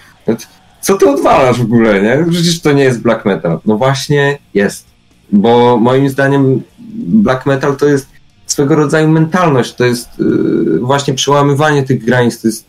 [0.81, 2.25] co ty odwalasz w ogóle, nie?
[2.31, 3.61] Przecież to nie jest black metal.
[3.67, 4.87] No właśnie jest,
[5.33, 6.63] bo moim zdaniem
[7.07, 8.07] black metal to jest
[8.47, 12.67] swego rodzaju mentalność, to jest yy, właśnie przełamywanie tych granic, to jest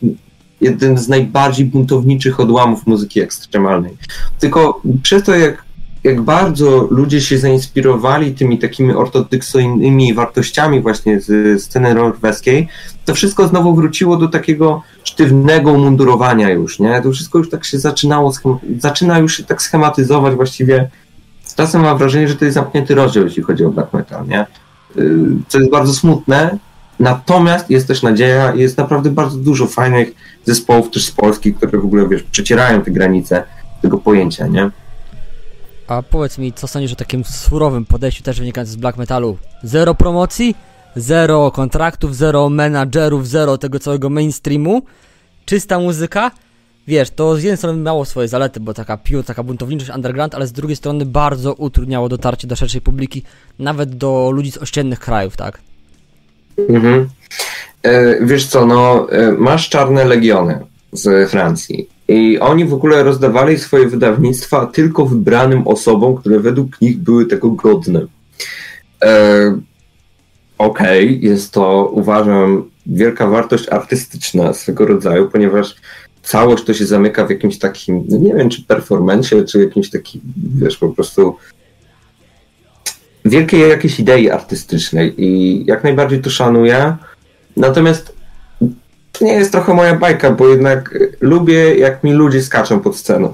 [0.60, 3.96] jeden z najbardziej buntowniczych odłamów muzyki ekstremalnej.
[4.38, 5.62] Tylko przez to, jak,
[6.04, 12.68] jak bardzo ludzie się zainspirowali tymi takimi ortodoksyjnymi wartościami właśnie z sceny norweskiej,
[13.04, 17.02] to wszystko znowu wróciło do takiego sztywnego umundurowania już, nie?
[17.02, 18.32] To wszystko już tak się zaczynało,
[18.78, 20.90] zaczyna już się tak schematyzować właściwie.
[21.56, 24.46] Czasem mam wrażenie, że to jest zamknięty rozdział, jeśli chodzi o black metal, nie?
[24.96, 26.58] Y, co jest bardzo smutne,
[27.00, 30.12] natomiast jest też nadzieja, jest naprawdę bardzo dużo fajnych
[30.44, 33.42] zespołów też z Polski, które w ogóle, wiesz, przecierają te granice
[33.82, 34.70] tego pojęcia, nie?
[35.90, 39.38] A powiedz mi, co sądzisz o takim surowym podejściu też wynikającym z black metalu?
[39.62, 40.54] Zero promocji,
[40.96, 44.82] zero kontraktów, zero menadżerów, zero tego całego mainstreamu,
[45.44, 46.30] czysta muzyka.
[46.86, 50.46] Wiesz, to z jednej strony miało swoje zalety, bo taka pił, taka buntowniczość underground, ale
[50.46, 53.22] z drugiej strony bardzo utrudniało dotarcie do szerszej publiki,
[53.58, 55.60] nawet do ludzi z ościennych krajów, tak?
[56.68, 57.08] Mhm.
[57.82, 60.60] E, wiesz co, no, e, masz czarne legiony
[60.92, 66.98] z Francji i oni w ogóle rozdawali swoje wydawnictwa tylko wybranym osobom, które według nich
[66.98, 68.06] były tego godne.
[69.04, 69.60] E,
[70.58, 75.76] Okej, okay, jest to uważam wielka wartość artystyczna swego rodzaju, ponieważ
[76.22, 80.20] całość to się zamyka w jakimś takim, no nie wiem, czy performencie, czy jakimś takim,
[80.54, 81.36] wiesz, po prostu
[83.24, 86.96] wielkiej jakiejś idei artystycznej i jak najbardziej to szanuję.
[87.56, 88.19] Natomiast
[89.20, 93.32] to nie jest trochę moja bajka, bo jednak lubię, jak mi ludzie skaczą pod sceną.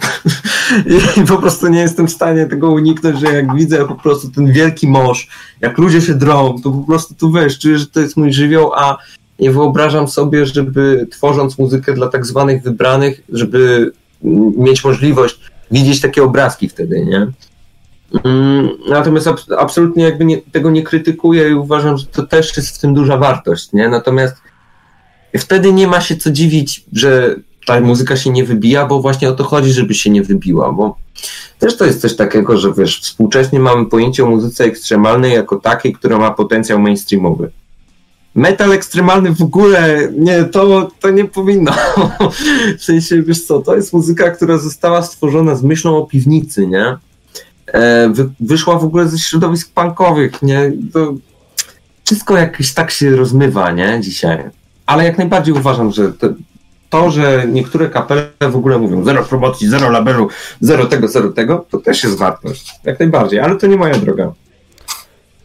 [1.22, 4.52] I po prostu nie jestem w stanie tego uniknąć, że jak widzę po prostu ten
[4.52, 5.28] wielki mąż,
[5.60, 8.72] jak ludzie się drą, to po prostu tu wiesz, czuję, że to jest mój żywioł,
[8.74, 8.98] a
[9.38, 13.92] nie wyobrażam sobie, żeby tworząc muzykę dla tak zwanych wybranych, żeby
[14.56, 17.26] mieć możliwość widzieć takie obrazki wtedy, nie?
[18.24, 22.76] Mm, natomiast ab absolutnie jakby nie, tego nie krytykuję i uważam, że to też jest
[22.76, 23.88] w tym duża wartość, nie?
[23.88, 24.45] Natomiast
[25.38, 27.36] wtedy nie ma się co dziwić, że
[27.66, 30.96] ta muzyka się nie wybija, bo właśnie o to chodzi, żeby się nie wybiła, bo
[31.58, 35.92] też to jest coś takiego, że wiesz, współcześnie mamy pojęcie o muzyce ekstremalnej jako takiej,
[35.92, 37.50] która ma potencjał mainstreamowy.
[38.34, 41.72] Metal ekstremalny w ogóle, nie, to, to nie powinno.
[42.78, 46.96] w sensie, wiesz co, to jest muzyka, która została stworzona z myślą o piwnicy, nie?
[47.66, 50.72] E, wy, wyszła w ogóle ze środowisk punkowych, nie?
[50.92, 51.14] To
[52.04, 54.00] wszystko jakieś tak się rozmywa, nie?
[54.00, 54.38] Dzisiaj.
[54.86, 56.12] Ale jak najbardziej uważam, że
[56.90, 60.28] to, że niektóre kapele w ogóle mówią zero promocji, zero labelu,
[60.60, 62.74] zero tego, zero tego, to też jest wartość.
[62.84, 64.32] Jak najbardziej, ale to nie moja droga.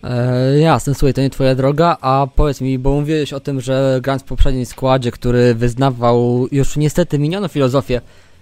[0.04, 4.00] E, jasne, słuchaj, to nie twoja droga, a powiedz mi, bo mówiłeś o tym, że
[4.04, 8.02] grając w poprzednim składzie, który wyznawał już niestety minioną filozofię,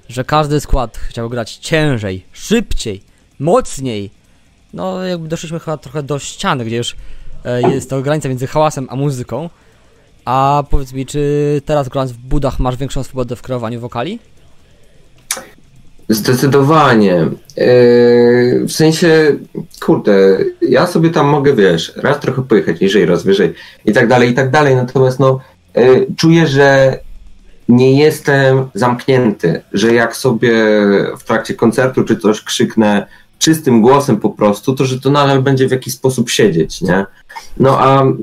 [0.09, 3.01] że każdy skład chciał grać ciężej, szybciej,
[3.39, 4.09] mocniej.
[4.73, 6.95] No, jakby doszliśmy chyba trochę do ściany, gdzie już
[7.45, 9.49] e, jest to granica między hałasem a muzyką.
[10.29, 14.19] A powiedz mi, czy teraz grając w budach masz większą swobodę w kreowaniu wokali?
[16.09, 17.13] Zdecydowanie.
[17.13, 19.37] Yy, w sensie,
[19.79, 23.53] kurde, ja sobie tam mogę, wiesz, raz trochę pojechać niżej, raz wyżej
[23.85, 24.75] i tak dalej, i tak dalej.
[24.75, 25.39] Natomiast no,
[25.75, 26.99] yy, czuję, że
[27.69, 30.53] nie jestem zamknięty, że jak sobie
[31.19, 33.07] w trakcie koncertu czy coś krzyknę
[33.39, 37.05] czystym głosem po prostu, to że to nadal będzie w jakiś sposób siedzieć, nie?
[37.57, 38.17] No a mm,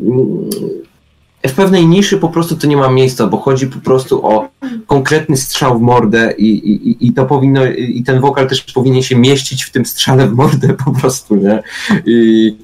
[1.48, 4.48] w pewnej niszy po prostu to nie ma miejsca, bo chodzi po prostu o
[4.86, 9.16] konkretny strzał w mordę i, i, i to powinno, i ten wokal też powinien się
[9.16, 11.62] mieścić w tym strzale w mordę po prostu, nie?
[12.06, 12.56] I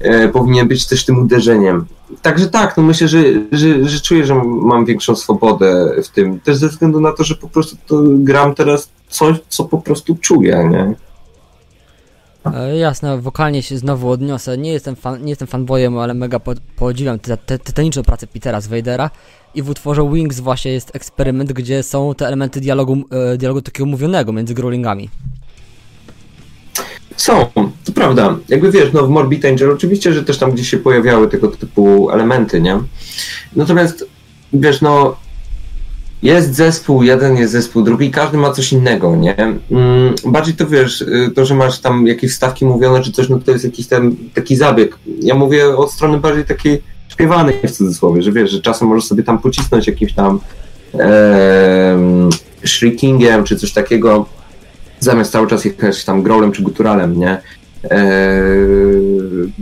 [0.00, 1.84] e, powinien być też tym uderzeniem.
[2.22, 3.22] Także tak, no myślę, że,
[3.52, 7.34] że, że czuję, że mam większą swobodę w tym, też ze względu na to, że
[7.34, 10.94] po prostu to gram teraz coś, co po prostu czuję, nie?
[12.54, 14.58] E, jasne, wokalnie się znowu odniosę.
[14.58, 18.66] Nie jestem, fan, nie jestem fanboyem, ale mega po, podziwiam te, tytaniczną pracę Petera z
[18.66, 19.10] Vadera.
[19.54, 23.86] I w utworze Wings właśnie jest eksperyment, gdzie są te elementy dialogu, e, dialogu takiego
[23.86, 25.08] mówionego między growlingami.
[27.16, 27.46] Są,
[27.84, 28.36] to prawda.
[28.48, 32.10] Jakby wiesz, no w Morbid Angel oczywiście, że też tam gdzieś się pojawiały tego typu
[32.10, 32.80] elementy, nie?
[33.56, 34.04] Natomiast
[34.52, 35.16] wiesz, no
[36.22, 39.36] jest zespół, jeden jest zespół, drugi, każdy ma coś innego, nie?
[39.36, 43.38] Mm, bardziej to wiesz, y, to, że masz tam jakieś wstawki mówione czy coś, no
[43.38, 44.98] to jest jakiś ten taki zabieg.
[45.20, 49.22] Ja mówię od strony bardziej takiej śpiewanej w cudzysłowie, że wiesz, że czasem możesz sobie
[49.22, 50.40] tam pocisnąć jakimś tam
[50.94, 51.98] e,
[52.64, 54.26] shrikingiem czy coś takiego,
[55.00, 57.40] zamiast cały czas jechać tam growlem czy guturalem, nie?
[57.84, 59.52] Eee,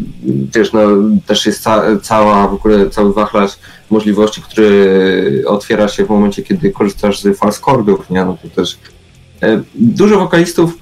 [0.55, 0.81] wiesz, no,
[1.27, 3.53] też jest ca cała, w ogóle cały wachlarz
[3.91, 8.25] możliwości, który otwiera się w momencie, kiedy korzystasz z chordów, nie?
[8.25, 8.79] No też
[9.43, 10.79] e, dużo wokalistów,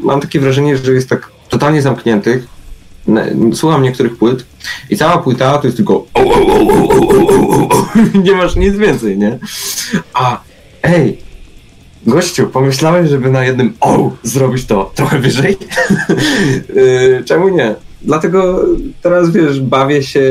[0.00, 2.46] mam takie wrażenie, że jest tak totalnie zamkniętych.
[3.54, 4.46] Słucham niektórych płyt
[4.90, 6.24] i cała płyta to jest tylko o,
[8.24, 9.38] nie masz nic więcej, nie?
[10.14, 10.40] A,
[10.82, 11.27] ej,
[12.08, 15.56] gościu, pomyślałeś, żeby na jednym o zrobić to trochę wyżej?
[16.76, 17.74] Y, czemu nie?
[18.02, 18.64] Dlatego
[19.02, 20.22] teraz, wiesz, bawię się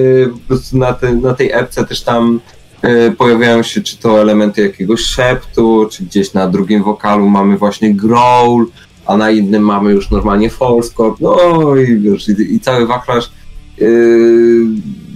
[0.74, 2.40] na, te, na tej epce też tam
[2.84, 7.94] y, pojawiają się czy to elementy jakiegoś szeptu, czy gdzieś na drugim wokalu mamy właśnie
[7.94, 8.66] growl,
[9.06, 13.32] a na innym mamy już normalnie false chord, no i wiesz, i, i cały wachlarz.
[13.78, 14.68] Yy,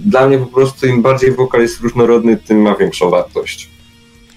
[0.05, 3.69] dla mnie po prostu im bardziej wokal jest różnorodny, tym ma większą wartość.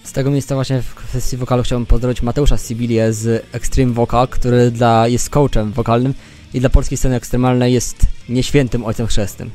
[0.05, 4.71] Z tego miejsca właśnie w kwestii wokalu chciałbym pozdrowić Mateusza Sibilię z Extreme Vocal, który
[4.71, 6.15] dla, jest coachem wokalnym
[6.55, 7.97] i dla polskiej sceny ekstremalnej jest
[8.29, 9.51] nieświętym ojcem chrzestnym.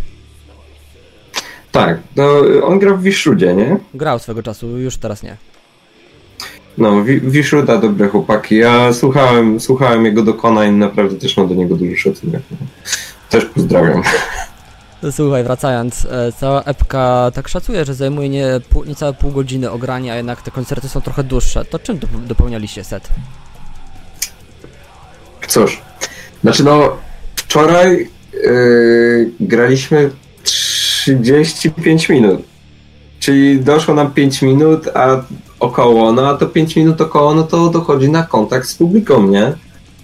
[1.72, 2.34] Tak, no
[2.64, 3.78] on gra w Wiszrudzie, nie?
[3.94, 5.38] Grał swego czasu, już teraz nie.
[6.78, 8.56] No, Wi- Wiszruda, dobre chłopaki.
[8.58, 12.42] Ja słuchałem, słuchałem jego dokonań, naprawdę też mam do niego duży szacunek.
[13.30, 14.02] Też pozdrawiam.
[15.12, 20.14] Słuchaj, wracając, e, cała epka tak szacuje, że zajmuje nie, pół, niecałe pół godziny ogrania,
[20.14, 21.66] a jednak te koncerty są trochę dłuższe.
[21.66, 23.10] To czym dop- dopełnialiście set?
[25.48, 25.82] Cóż,
[26.42, 26.98] znaczy no,
[27.36, 30.12] wczoraj yy, graliśmy
[30.44, 32.42] 35 minut.
[33.20, 35.24] Czyli doszło nam 5 minut, a
[35.60, 39.54] około, no a to 5 minut około, no to dochodzi na kontakt z publiką, nie?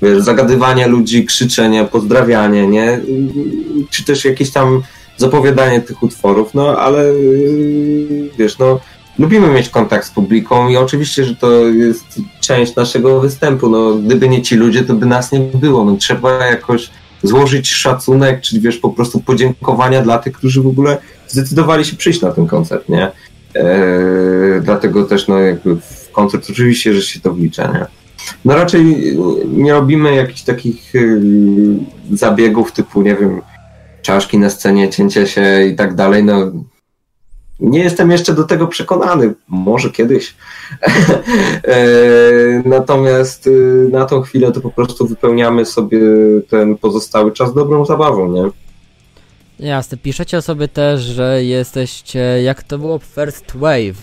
[0.02, 3.00] Wiesz, zagadywanie ludzi, krzyczenie, pozdrawianie, nie?
[3.90, 4.82] Czy też jakieś tam
[5.18, 8.80] zapowiadanie tych utworów, no ale yy, wiesz, no
[9.20, 12.06] lubimy mieć kontakt z publiką i oczywiście, że to jest
[12.42, 13.70] część naszego występu.
[13.70, 15.86] No, gdyby nie ci ludzie, to by nas nie było.
[15.86, 16.90] No, trzeba jakoś
[17.24, 22.22] złożyć szacunek, czy wiesz, po prostu podziękowania dla tych, którzy w ogóle zdecydowali się przyjść
[22.22, 23.12] na ten koncert, nie?
[23.56, 28.05] Eee, dlatego też, no, jakby w koncert oczywiście, że się to wlicza, nie?
[28.46, 29.16] No raczej
[29.48, 31.20] nie robimy jakichś takich yy,
[32.12, 33.42] zabiegów typu, nie wiem,
[34.02, 36.52] czaszki na scenie, cięcie się i tak dalej, no
[37.60, 39.34] nie jestem jeszcze do tego przekonany.
[39.48, 40.34] Może kiedyś.
[41.64, 46.00] E, Natomiast y, na tą chwilę to po prostu wypełniamy sobie
[46.50, 48.50] ten pozostały czas dobrą zabawą, nie?
[49.68, 53.98] Jasne, piszecie sobie też, że jesteście, jak to było, first wave.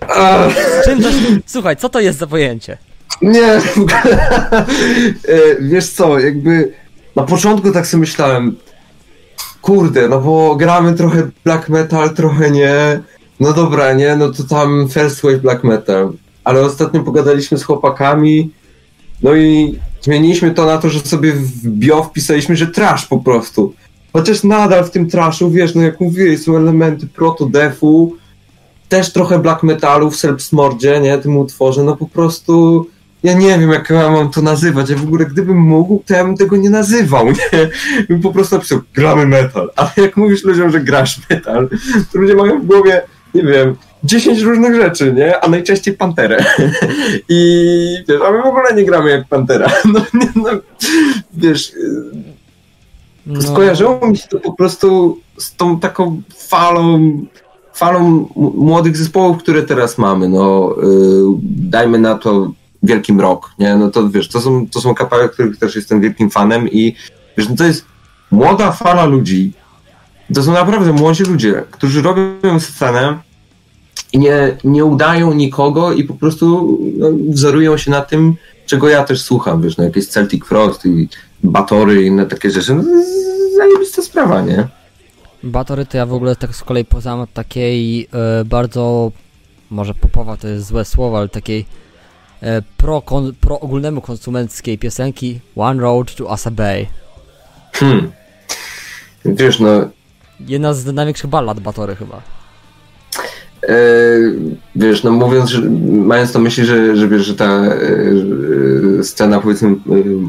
[0.00, 0.48] A,
[0.84, 1.08] Czym to.
[1.46, 2.78] Słuchaj, co to jest za pojęcie?
[3.22, 3.60] Nie, e,
[5.60, 6.72] wiesz co, jakby
[7.16, 8.56] na początku tak sobie myślałem,
[9.62, 13.00] kurde, no bo gramy trochę black metal, trochę nie.
[13.40, 16.12] No dobra, nie, no to tam first wave black metal.
[16.44, 18.50] Ale ostatnio pogadaliśmy z chłopakami,
[19.22, 23.74] no i zmieniliśmy to na to, że sobie w bio wpisaliśmy, że trash po prostu.
[24.12, 28.12] Chociaż nadal w tym trashu, wiesz, no jak mówiłeś, są elementy proto-defu,
[28.88, 32.86] też trochę black metalu w Self-Smordzie, nie, tym utworze, no po prostu
[33.24, 34.90] ja nie wiem, jak ja mam to nazywać.
[34.90, 37.68] Ja w ogóle, gdybym mógł, to ja bym tego nie nazywał, nie?
[38.08, 39.70] Bym po prostu napisał, gramy metal.
[39.76, 41.68] Ale jak mówisz ludziom, że grasz metal,
[42.12, 43.02] to ludzie mają w głowie,
[43.34, 45.40] nie wiem, 10 różnych rzeczy, nie?
[45.40, 46.44] A najczęściej Panterę.
[47.28, 49.70] I wiesz, a my w ogóle nie gramy jak Pantera.
[49.92, 50.50] No, nie, no
[51.34, 51.72] wiesz,
[53.26, 57.18] No, skojarzyło mi się to po prostu z tą taką falą,
[57.74, 60.28] falą młodych zespołów, które teraz mamy.
[60.28, 62.52] No, yy, dajmy na to
[62.84, 63.76] Wielkim Rock, nie?
[63.76, 66.94] No to wiesz, to są, to są kapały, których też jestem wielkim fanem i
[67.36, 67.84] wiesz, no to jest
[68.30, 69.52] młoda fala ludzi.
[70.34, 73.18] To są naprawdę młodzi ludzie, którzy robią scenę
[74.12, 78.34] i nie, nie udają nikogo i po prostu no, wzorują się na tym,
[78.66, 81.08] czego ja też słucham, wiesz, no jakieś Celtic Frost i
[81.42, 82.74] Batory i inne takie rzeczy.
[82.74, 84.68] No, to jest zajebista sprawa, nie?
[85.42, 86.86] Batory to ja w ogóle tak z kolei
[87.22, 89.12] od takiej e, bardzo,
[89.70, 91.66] może popowa to jest złe słowo, ale takiej
[92.76, 96.86] pro, kon, pro ogólnemu konsumenckiej piosenki One Road to Asa Bay.
[97.72, 98.12] Hmm.
[99.24, 99.68] Wiesz, no,
[100.40, 102.22] Jedna z największych ballad Batory chyba.
[103.68, 103.76] e,
[104.76, 107.78] wiesz, no mówiąc, że, mając na myśli, że, że wiesz, że ta e,
[109.00, 109.74] e, scena powiedzmy e,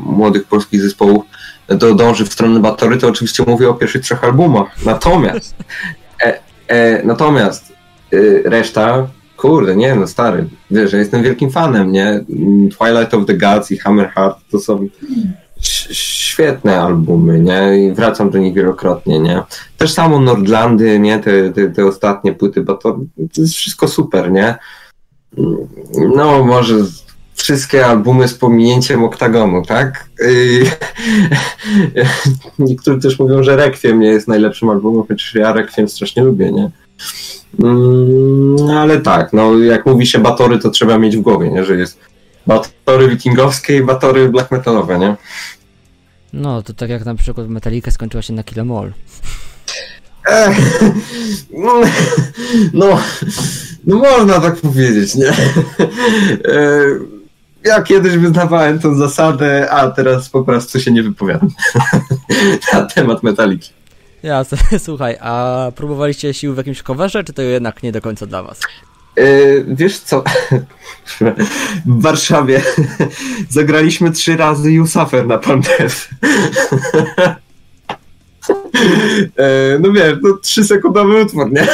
[0.06, 1.26] młodych polskich zespołów
[1.70, 4.68] no to dąży w stronę Batory, to oczywiście mówię o pierwszych trzech albumach.
[4.86, 5.56] Natomiast
[6.26, 7.74] e, e, natomiast
[8.14, 9.08] e, reszta,
[9.46, 12.26] kurde, nie no stary, wiesz, ja jestem wielkim fanem, nie?
[12.78, 14.88] Twilight of the Gods i Hammerheart to są
[15.92, 17.86] świetne albumy, nie?
[17.86, 19.44] I wracam do nich wielokrotnie, nie?
[19.78, 21.20] Też samo Nordlandy, nie?
[21.20, 23.00] Te, te, te ostatnie płyty, bo to,
[23.34, 24.56] to jest wszystko super, nie?
[26.16, 26.76] No, może
[27.34, 30.10] wszystkie albumy z pominięciem oktagonu, tak?
[32.60, 36.70] Niektórzy też mówią, że Requiem nie jest najlepszym albumem, chociaż ja Requiem strasznie lubię, nie?
[37.64, 41.66] Mm, ale tak, no jak mówi się batory, to trzeba mieć w głowie, nie?
[41.66, 42.00] Że jest
[42.48, 45.16] batory wikingowskie i batory black metalowe, nie?
[46.34, 48.94] No, to tak jak na przykład Metallica skończyła się na Kill 'Em All.
[52.74, 53.00] no,
[53.86, 55.34] no można tak powiedzieć, nie?
[57.64, 61.50] Ja kiedyś wyznawałem tą zasadę, a teraz po prostu się nie wypowiadam
[62.74, 63.74] na temat metaliki.
[64.26, 68.44] Jasne, słuchaj, a próbowaliście sił w jakimś coverze, czy to jednak nie do końca dla
[68.44, 68.60] was?
[69.18, 70.24] Yy, wiesz co?
[71.86, 72.62] w Warszawie
[73.50, 74.86] zagraliśmy trzy razy You
[75.28, 75.96] na Pandev.
[79.38, 81.68] yy, no wiesz, no trzy sekundowy utwór, nie?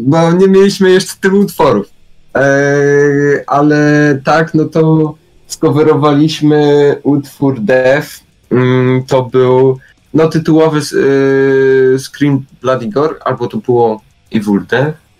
[0.00, 1.86] Bo nie mieliśmy jeszcze tylu utworów.
[2.34, 5.14] Yy, ale tak, no to
[5.46, 8.08] skowerowaliśmy utwór Death.
[8.50, 9.78] Yy, to był
[10.14, 10.80] no tytułowy
[11.92, 14.00] yy, Scream Bloody Gore, albo to było
[14.32, 14.60] Evil.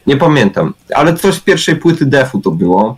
[0.07, 2.97] Nie pamiętam, ale coś z pierwszej płyty Defu to było.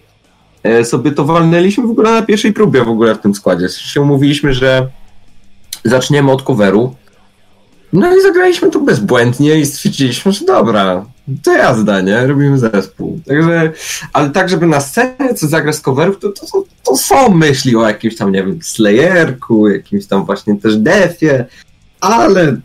[0.63, 3.69] E, sobie to walnęliśmy w ogóle na pierwszej próbie w ogóle w tym składzie.
[3.69, 4.89] Się umówiliśmy, że
[5.85, 6.95] zaczniemy od coveru.
[7.93, 11.07] No i zagraliśmy to bezbłędnie i stwierdziliśmy, że dobra,
[11.43, 12.27] to jazda, nie?
[12.27, 13.21] Robimy zespół.
[13.27, 13.73] Także,
[14.13, 17.89] ale tak, żeby na scenie co zagrać z coverów, to, to, to są myśli o
[17.89, 21.47] jakimś tam, nie wiem, Slayerku, jakimś tam właśnie też Defie,
[22.05, 22.57] ale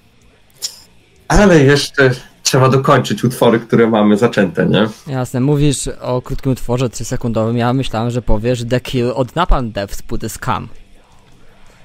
[1.27, 2.11] ale jeszcze
[2.43, 4.87] trzeba dokończyć utwory, które mamy zaczęte, nie?
[5.07, 9.95] Jasne, mówisz o krótkim utworze 3-sekundowym, ja myślałem, że powiesz The Kill od Napalm Death
[9.95, 10.67] z płyty Scam.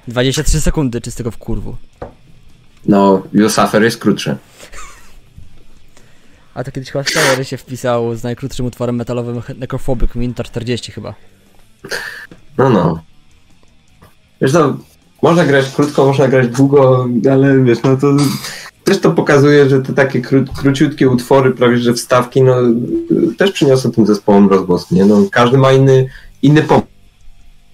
[0.07, 1.75] 23 sekundy czystego w kurwu.
[2.85, 4.37] No, Yosafer jest krótszy.
[6.53, 11.13] A to kiedyś chyba Slayer się wpisał z najkrótszym utworem metalowym Necrophobic Minta 40 chyba.
[12.57, 13.03] No, no.
[14.41, 14.77] Wiesz no,
[15.25, 18.07] można grać krótko, można grać długo, ale wiesz, no to
[18.83, 22.55] też to pokazuje, że te takie kró, króciutkie utwory, prawie że wstawki, no
[23.37, 25.05] też przyniosą tym zespołom rozgłos, nie?
[25.05, 26.09] No, każdy ma inny,
[26.41, 26.63] inny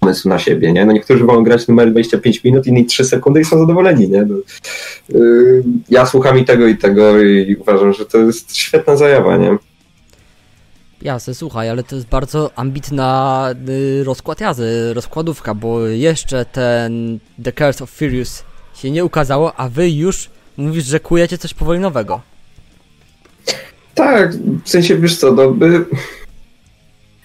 [0.00, 0.84] pomysł na siebie, nie?
[0.86, 4.22] No niektórzy wolą grać numer 25 minut, inni 3 sekundy i są zadowoleni, nie?
[4.22, 4.36] No,
[5.08, 9.56] yy, ja słucham i tego i tego i uważam, że to jest świetna zajawa, nie?
[11.02, 17.52] Jasne, słuchaj, ale to jest bardzo ambitna y, rozkład jazdy, rozkładówka, bo jeszcze ten The
[17.52, 22.20] Curse of Furious się nie ukazało, a wy już mówisz, że kujecie coś powoli nowego.
[23.94, 24.34] Tak,
[24.64, 25.84] w sensie wiesz co, no my,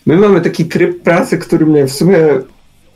[0.06, 2.18] my mamy taki tryb pracy, który mnie w sumie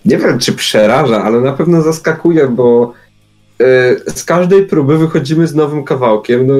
[0.05, 2.93] nie wiem czy przeraża, ale na pewno zaskakuje, bo
[3.61, 3.65] y,
[4.15, 6.55] z każdej próby wychodzimy z nowym kawałkiem, no,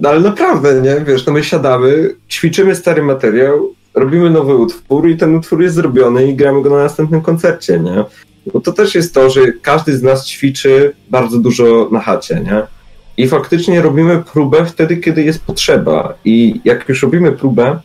[0.00, 5.16] no ale naprawdę, nie, wiesz, no my siadamy, ćwiczymy stary materiał, robimy nowy utwór i
[5.16, 8.04] ten utwór jest zrobiony i gramy go na następnym koncercie, nie?
[8.52, 12.62] Bo to też jest to, że każdy z nas ćwiczy bardzo dużo na chacie, nie?
[13.16, 16.14] I faktycznie robimy próbę wtedy, kiedy jest potrzeba.
[16.24, 17.80] I jak już robimy próbę,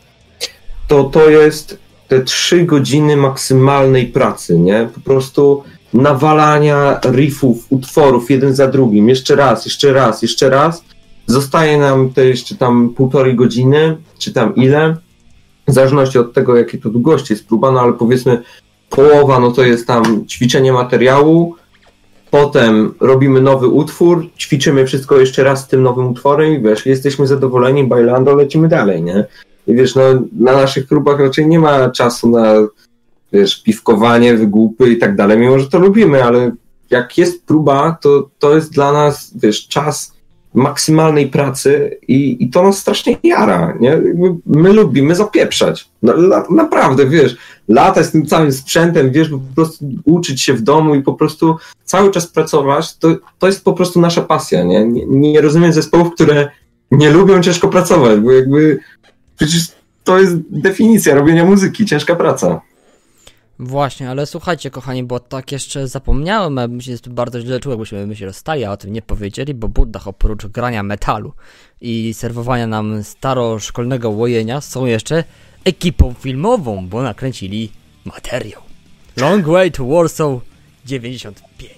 [0.88, 4.90] to to jest te trzy godziny maksymalnej pracy, nie?
[4.94, 10.84] Po prostu nawalania riffów, utworów jeden za drugim, jeszcze raz, jeszcze raz, jeszcze raz.
[11.28, 14.98] Zostaje nam te jeszcze tam półtorej godziny, czy tam ile,
[15.68, 18.42] w zależności od tego, jakiej to długości jest próba, no ale powiedzmy
[18.90, 21.56] połowa no to jest tam ćwiczenie materiału,
[22.32, 27.28] potem robimy nowy utwór, ćwiczymy wszystko jeszcze raz z tym nowym utworem i wiesz, jesteśmy
[27.28, 29.26] zadowoleni, bailando, lecimy dalej, nie?
[29.68, 30.02] I wiesz, no
[30.40, 32.54] na naszych próbach raczej nie ma czasu na
[33.34, 36.52] wiesz, piwkowanie, wygłupy i tak dalej, mimo że to lubimy, ale
[36.90, 40.14] jak jest próba, to to jest dla nas, wiesz, czas
[40.54, 44.02] maksymalnej pracy i, i to nas strasznie jara, nie?
[44.46, 45.90] My lubimy zapieprzać.
[46.50, 47.38] Naprawdę, wiesz,
[47.68, 51.56] latać z tym całym sprzętem, wiesz, po prostu uczyć się w domu i po prostu
[51.84, 54.86] cały czas pracować, to, to jest po prostu nasza pasja, nie?
[54.86, 56.50] Nie, nie rozumiem zespołów, które
[56.92, 58.80] nie lubią ciężko pracować, bo jakby
[59.38, 59.62] przecież
[60.04, 62.62] to jest definicja robienia muzyki, ciężka praca.
[63.64, 68.08] Właśnie, ale słuchajcie, kochani, bo tak jeszcze zapomniałem, a bym się bardzo źle czuł, jakbyśmy
[68.08, 71.34] my się rozstali, a o tym nie powiedzieli, bo Buddach oprócz grania metalu
[71.82, 75.24] i serwowania nam staroszkolnego łojenia są jeszcze
[75.66, 77.72] ekipą filmową, bo nakręcili
[78.06, 78.62] materiał.
[79.18, 80.40] Long Way to Warsaw
[80.86, 81.72] 95.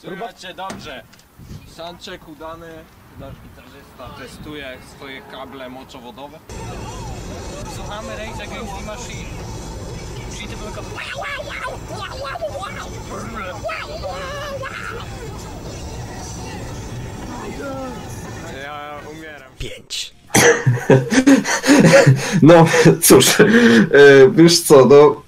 [0.00, 1.02] Słychać cię dobrze.
[1.76, 2.84] Soundcheck udany.
[3.20, 6.38] Nasz gitarzysta testuje swoje kable moczowodowe.
[7.76, 9.28] Słuchamy Rage Against the Machine.
[10.36, 10.82] Czyli tylko
[18.62, 19.52] Ja umieram.
[19.58, 20.12] 5.
[22.42, 22.66] No
[23.02, 23.46] cóż, e,
[24.34, 25.22] wiesz co, no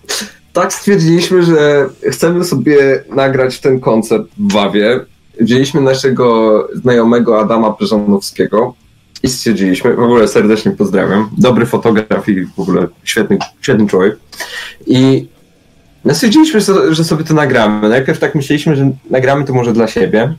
[0.52, 5.00] tak stwierdziliśmy, że chcemy sobie nagrać ten koncert w Wawie.
[5.40, 8.74] Wzięliśmy naszego znajomego Adama Brzeżanowskiego
[9.22, 14.16] i stwierdziliśmy, w ogóle serdecznie pozdrawiam, dobry fotograf i w ogóle świetny, świetny człowiek.
[14.86, 15.28] I
[16.04, 16.60] no stwierdziliśmy,
[16.90, 17.88] że sobie to nagramy.
[17.88, 20.34] Najpierw tak myśleliśmy, że nagramy to może dla siebie,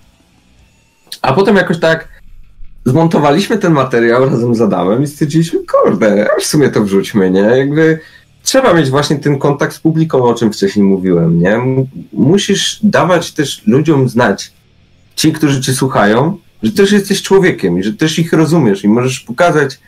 [1.21, 2.07] a potem jakoś tak
[2.85, 7.39] zmontowaliśmy ten materiał razem z Adamem i stwierdziliśmy, kurde, aż w sumie to wrzućmy, nie?
[7.39, 7.99] Jakby
[8.43, 11.59] trzeba mieć właśnie ten kontakt z publiką, o czym wcześniej mówiłem, nie?
[12.13, 14.51] Musisz dawać też ludziom znać,
[15.15, 19.19] ci, którzy cię słuchają, że też jesteś człowiekiem i że też ich rozumiesz i możesz
[19.19, 19.79] pokazać,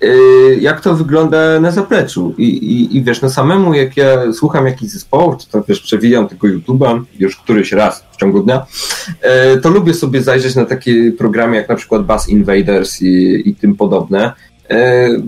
[0.00, 2.34] yy, jak to wygląda na zapleczu.
[2.38, 6.28] I, i, I wiesz, no samemu jak ja słucham jakichś zespołów, czy to wiesz, przewijam
[6.28, 8.66] tego YouTube'a już któryś raz w ciągu dnia,
[9.08, 13.54] yy, to lubię sobie zajrzeć na takie programy jak na przykład Bass Invaders i, i
[13.54, 14.32] tym podobne.
[14.70, 15.22] Yy,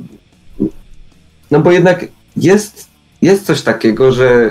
[1.50, 2.06] no bo jednak
[2.36, 2.88] jest,
[3.22, 4.50] jest coś takiego, że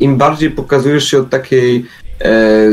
[0.00, 1.84] im bardziej pokazujesz się od takiej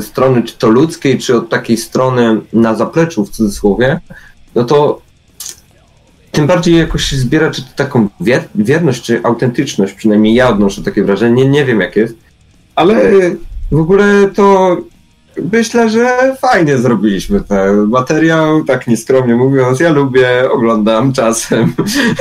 [0.01, 3.99] strony, czy to ludzkiej, czy od takiej strony na zapleczu w cudzysłowie,
[4.55, 5.01] no to
[6.31, 10.83] tym bardziej jakoś się zbiera, czy to taką wier wierność, czy autentyczność, przynajmniej ja odnoszę
[10.83, 12.15] takie wrażenie, nie, nie wiem jak jest,
[12.75, 13.11] ale
[13.71, 14.77] w ogóle to
[15.51, 19.79] myślę, że fajnie zrobiliśmy ten materiał, tak nieskromnie mówiąc.
[19.79, 21.73] Ja lubię, oglądam czasem,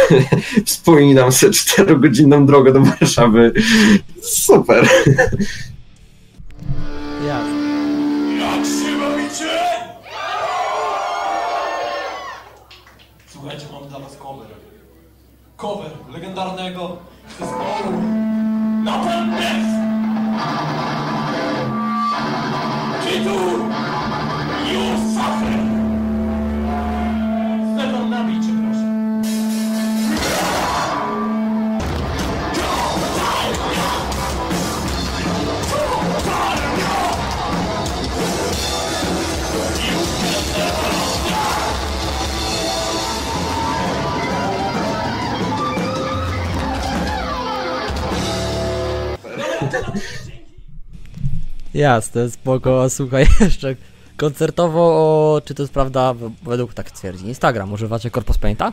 [0.67, 3.53] wspominam sobie czterogodzinną drogę do Warszawy.
[4.23, 4.89] Super.
[7.27, 7.73] Jasne.
[8.41, 9.61] Jak się bawicie?
[13.27, 14.47] Słuchajcie, mam dla was cover.
[15.57, 16.97] Cover legendarnego
[17.39, 18.03] zespołu
[18.85, 19.69] Napalm Death!
[23.05, 23.59] Tytuł
[24.73, 25.02] You
[51.75, 53.77] Jasne, spoko, słuchaj, jeszcze
[54.17, 58.73] koncertowo, o, czy to jest prawda, według tak twierdzi Instagram, używacie Corpus Painta?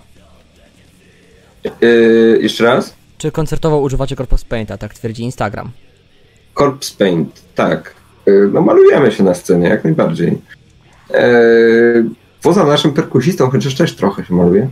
[1.81, 2.93] Yy, jeszcze raz?
[3.17, 5.71] Czy koncertowo używacie Corpus Painta, tak twierdzi Instagram?
[6.57, 7.95] Corpse Paint, tak.
[8.25, 10.41] Yy, no malujemy się na scenie, jak najbardziej.
[11.09, 12.09] Yy,
[12.41, 14.69] poza naszym perkusistą, chociaż też trochę się maluje.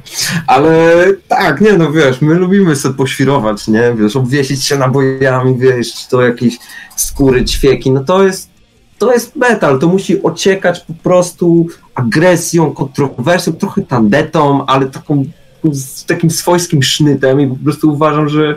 [0.47, 3.93] Ale tak, nie no wiesz, my lubimy sobie poświrować, nie?
[3.95, 6.57] Wiesz, obwiesić się nabojami, wiesz, czy to jakieś
[6.95, 8.49] skóry, ćwieki, no to jest
[8.97, 15.26] to jest metal, to musi ociekać po prostu agresją, kontrowersją, trochę tandetą, ale taką
[15.72, 18.55] z takim swojskim sznytem i po prostu uważam, że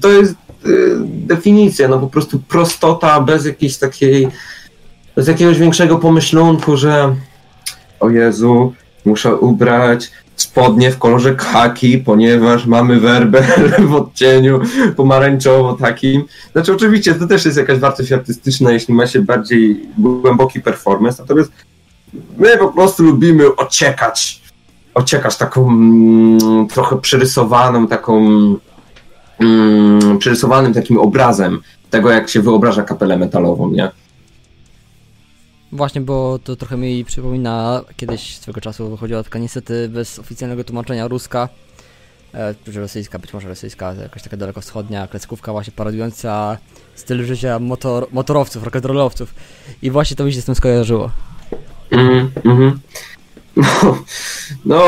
[0.00, 0.34] to jest
[0.66, 4.28] y, definicja, no po prostu prostota bez jakiejś takiej,
[5.16, 7.16] bez jakiegoś większego pomyślunku, że
[8.00, 8.72] o Jezu,
[9.04, 13.42] muszę ubrać spodnie w kolorze khaki, ponieważ mamy werbel
[13.88, 14.60] w odcieniu
[14.96, 16.24] pomarańczowo takim.
[16.52, 21.52] Znaczy oczywiście to też jest jakaś wartość artystyczna, jeśli ma się bardziej głęboki performance, natomiast
[22.38, 24.42] my po prostu lubimy ociekać,
[24.94, 28.20] ociekać taką mm, trochę przerysowaną, taką
[29.40, 33.90] mm, przerysowanym takim obrazem tego, jak się wyobraża kapelę metalową, nie?
[35.74, 41.08] Właśnie, bo to trochę mi przypomina, kiedyś swego czasu wychodziła taka niestety bez oficjalnego tłumaczenia
[41.08, 41.48] ruska,
[42.34, 46.58] e, czy rosyjska, być może rosyjska, jakaś taka dalekowschodnia kreskówka właśnie parodująca
[46.94, 49.26] styl życia motor, motorowców, rock'n'rollowców
[49.82, 51.10] i właśnie to mi się z tym skojarzyło.
[51.90, 52.80] Mhm, mhm.
[53.56, 53.96] No,
[54.64, 54.82] no,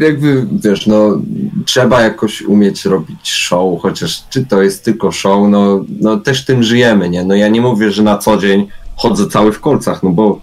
[0.00, 1.18] jakby wiesz, no,
[1.64, 6.62] trzeba jakoś umieć robić show, chociaż czy to jest tylko show, no, no też tym
[6.62, 7.24] żyjemy, nie?
[7.24, 8.68] No ja nie mówię, że na co dzień
[9.02, 10.40] chodzę cały w kolcach, no bo,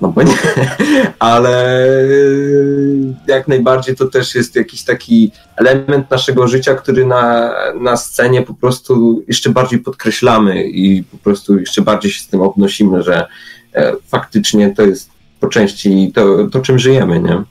[0.00, 0.36] no bo nie,
[1.18, 1.78] ale
[3.26, 8.54] jak najbardziej to też jest jakiś taki element naszego życia, który na, na scenie po
[8.54, 13.26] prostu jeszcze bardziej podkreślamy i po prostu jeszcze bardziej się z tym obnosimy, że
[13.74, 17.42] e, faktycznie to jest po części to, to czym żyjemy, nie?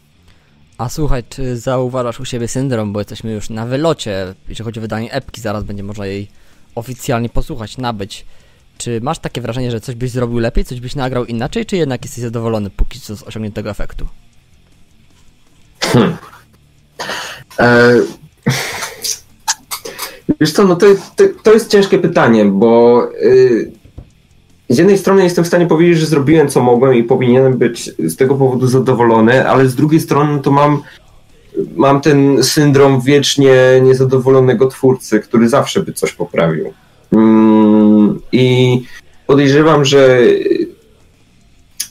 [0.78, 4.82] A słuchaj, czy zauważasz u siebie syndrom, bo jesteśmy już na wylocie, jeżeli chodzi o
[4.82, 6.28] wydanie epki, zaraz będzie można jej
[6.76, 8.26] oficjalnie posłuchać, nabyć.
[8.82, 12.04] Czy masz takie wrażenie, że coś byś zrobił lepiej, coś byś nagrał inaczej, czy jednak
[12.04, 14.08] jesteś zadowolony póki co z osiągniętego efektu?
[17.60, 17.94] E,
[20.40, 20.86] Wiesz co, no to
[21.44, 23.72] to, jest ciężkie pytanie, bo y,
[24.70, 28.16] z jednej strony jestem w stanie powiedzieć, że zrobiłem co mogłem i powinienem być z
[28.16, 30.82] tego powodu zadowolony, ale z drugiej strony to mam,
[31.76, 36.74] mam ten syndrom wiecznie niezadowolonego twórcy, który zawsze by coś poprawił.
[37.12, 38.82] Mm, I
[39.28, 40.20] podejrzewam, że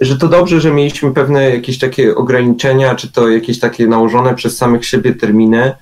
[0.01, 4.57] że to dobrze, że mieliśmy pewne jakieś takie ograniczenia, czy to jakieś takie nałożone przez
[4.57, 5.73] samych siebie terminy,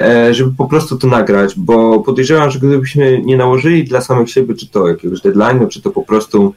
[0.00, 4.54] e, żeby po prostu to nagrać, bo podejrzewam, że gdybyśmy nie nałożyli dla samych siebie,
[4.54, 6.54] czy to jakiegoś deadline'u, czy to po prostu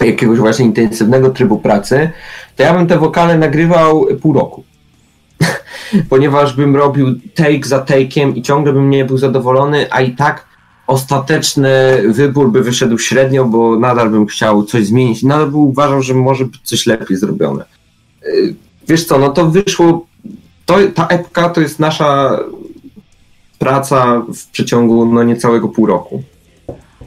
[0.00, 2.10] jakiegoś właśnie intensywnego trybu pracy,
[2.56, 4.64] to ja bym te wokale nagrywał pół roku.
[6.10, 10.53] Ponieważ bym robił take za take'iem i ciągle bym nie był zadowolony, a i tak
[10.86, 15.22] ostateczny wybór by wyszedł średnio, bo nadal bym chciał coś zmienić.
[15.22, 17.64] Nadal bym uważał, że może być coś lepiej zrobione.
[18.22, 18.54] Yy,
[18.88, 20.06] wiesz co, no to wyszło.
[20.66, 22.38] To, ta epka to jest nasza
[23.58, 26.22] praca w przeciągu no niecałego pół roku.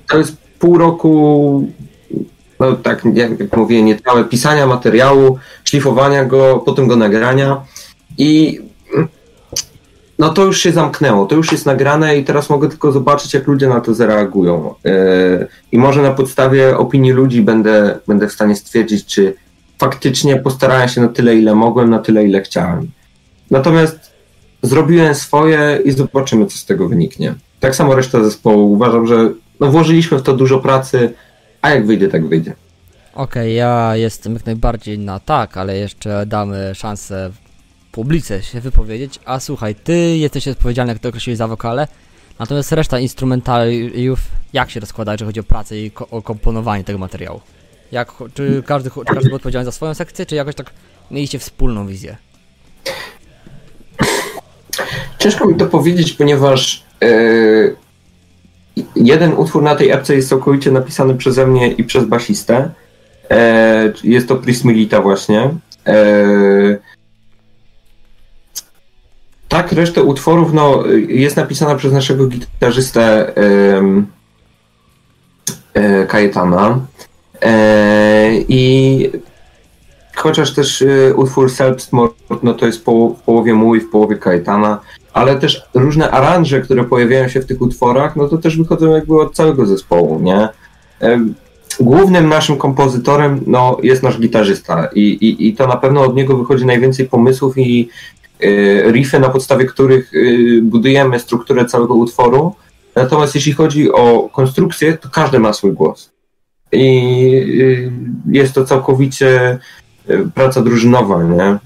[0.10, 1.64] To jest pół roku,
[2.60, 7.62] no tak jak, jak mówię, niecałe pisania materiału, szlifowania go, potem go nagrania
[8.18, 8.60] i
[10.20, 13.48] no to już się zamknęło, to już jest nagrane i teraz mogę tylko zobaczyć, jak
[13.48, 14.74] ludzie na to zareagują.
[14.84, 19.34] Yy, I może na podstawie opinii ludzi będę, będę w stanie stwierdzić, czy
[19.80, 22.92] faktycznie postarałem się na tyle, ile mogłem, na tyle, ile chciałem.
[23.52, 24.12] Natomiast
[24.62, 27.36] zrobiłem swoje i zobaczymy, co z tego wyniknie.
[27.60, 28.72] Tak samo reszta zespołu.
[28.72, 31.14] Uważam, że no, włożyliśmy w to dużo pracy,
[31.62, 32.54] a jak wyjdzie, tak wyjdzie.
[33.14, 37.32] Okej, okay, ja jestem jak najbardziej na tak, ale jeszcze damy szansę
[37.98, 39.20] publice się wypowiedzieć.
[39.26, 41.88] A słuchaj, ty jesteś odpowiedzialny, jak to określiłeś, za wokale,
[42.40, 44.20] natomiast reszta instrumentariów,
[44.54, 47.42] jak się rozkłada, jeżeli chodzi o pracę i ko o komponowanie tego materiału?
[47.92, 50.72] Jak, czy każdy, czy każdy był odpowiedzialny za swoją sekcję, czy jakoś tak
[51.12, 52.18] mieliście wspólną wizję?
[55.20, 57.76] Ciężko mi to powiedzieć, ponieważ yy,
[58.96, 62.70] jeden utwór na tej epce jest całkowicie napisany przeze mnie i przez basistę.
[63.30, 63.38] Yy,
[64.04, 65.50] jest to Prismilita właśnie.
[65.88, 66.80] Yy,
[69.48, 73.34] tak, resztę utworów no, jest napisana przez naszego gitarzystę
[75.76, 76.80] yy, Kajetana.
[78.48, 79.12] I
[80.16, 80.84] chociaż też
[81.16, 82.12] utwór Self-Smart,
[82.44, 84.80] no to jest po, w połowie mój, w połowie Kajetana,
[85.14, 89.22] ale też różne aranże, które pojawiają się w tych utworach, no to też wychodzą jakby
[89.22, 90.50] od całego zespołu, nie?
[91.80, 96.38] Głównym naszym kompozytorem no, jest nasz gitarzysta i, i, i to na pewno od niego
[96.38, 98.17] wychodzi najwięcej pomysłów i Y,
[98.92, 102.56] riffy, na podstawie których y, budujemy strukturę całego utworu.
[102.96, 106.12] Natomiast jeśli chodzi o konstrukcję, to każdy ma swój głos.
[106.72, 107.32] I
[107.62, 107.92] y,
[108.32, 109.60] jest to całkowicie
[110.36, 111.58] praca drużynowa, nie?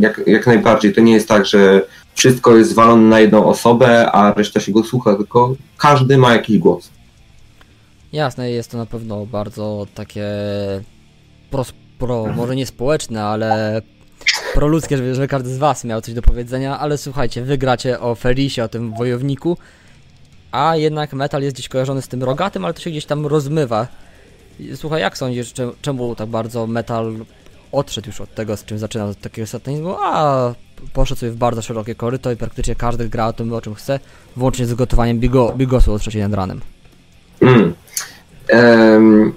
[0.00, 0.94] Jak, jak najbardziej.
[0.94, 1.82] To nie jest tak, że
[2.14, 6.58] wszystko jest zwalone na jedną osobę, a reszta się go słucha, tylko każdy ma jakiś
[6.58, 6.90] głos.
[8.12, 10.26] Jasne, jest to na pewno bardzo takie
[11.50, 11.64] pro,
[11.98, 13.82] pro może nie społeczne, ale
[14.54, 18.14] proludzkie, żeby, żeby każdy z was miał coś do powiedzenia, ale słuchajcie, wy gracie o
[18.14, 19.56] Ferisie, o tym wojowniku,
[20.52, 23.86] a jednak metal jest gdzieś kojarzony z tym rogatym, ale to się gdzieś tam rozmywa.
[24.74, 27.14] Słuchaj, jak sądzisz, czemu tak bardzo metal
[27.72, 30.54] odszedł już od tego, z czym zaczynał, od takiego satanizmu, a
[30.92, 34.00] poszedł sobie w bardzo szerokie koryto i praktycznie każdy gra o tym, o czym chce,
[34.36, 36.60] włącznie z gotowaniem bigo, bigosu o trzeciej nad ranem.
[37.40, 37.74] Mm.
[38.52, 39.32] Um,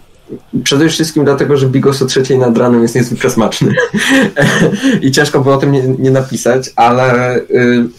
[0.63, 3.73] Przede wszystkim dlatego, że bigos o trzeciej nad ranem jest niezwykle smaczny.
[5.01, 7.89] I ciężko było o tym nie, nie napisać, ale y,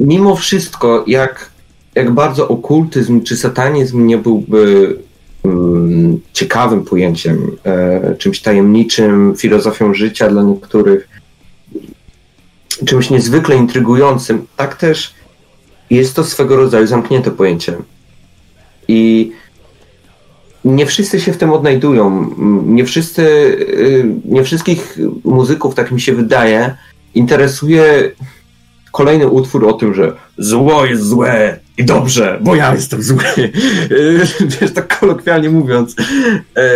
[0.00, 1.50] mimo wszystko, jak,
[1.94, 4.96] jak bardzo okultyzm czy satanizm nie byłby
[5.46, 5.48] y,
[6.32, 7.56] ciekawym pojęciem,
[8.12, 11.08] y, czymś tajemniczym, filozofią życia dla niektórych,
[12.86, 15.14] czymś niezwykle intrygującym, tak też
[15.90, 17.76] jest to swego rodzaju zamknięte pojęcie.
[18.88, 19.32] I
[20.72, 22.30] nie wszyscy się w tym odnajdują.
[22.66, 26.76] Nie wszyscy, y, nie wszystkich muzyków, tak mi się wydaje,
[27.14, 28.10] interesuje
[28.92, 33.24] kolejny utwór o tym, że zło jest złe i dobrze, bo ja jestem zły.
[34.60, 35.96] Wiesz, tak kolokwialnie mówiąc.
[36.56, 36.66] E,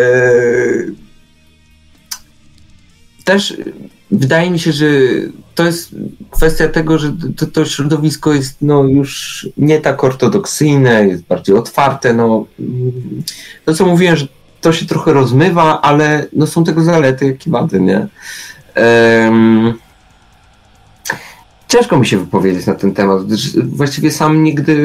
[3.25, 3.57] też
[4.11, 4.87] wydaje mi się, że
[5.61, 5.95] to jest
[6.31, 12.15] kwestia tego, że to, to środowisko jest no, już nie tak ortodoksyjne, jest bardziej otwarte.
[12.15, 12.47] No,
[13.65, 14.27] to, co mówiłem, że
[14.61, 18.07] to się trochę rozmywa, ale no, są tego zalety, jak i wady, nie?
[19.27, 19.75] Um,
[21.69, 23.23] ciężko mi się wypowiedzieć na ten temat.
[23.57, 24.77] Właściwie sam nigdy,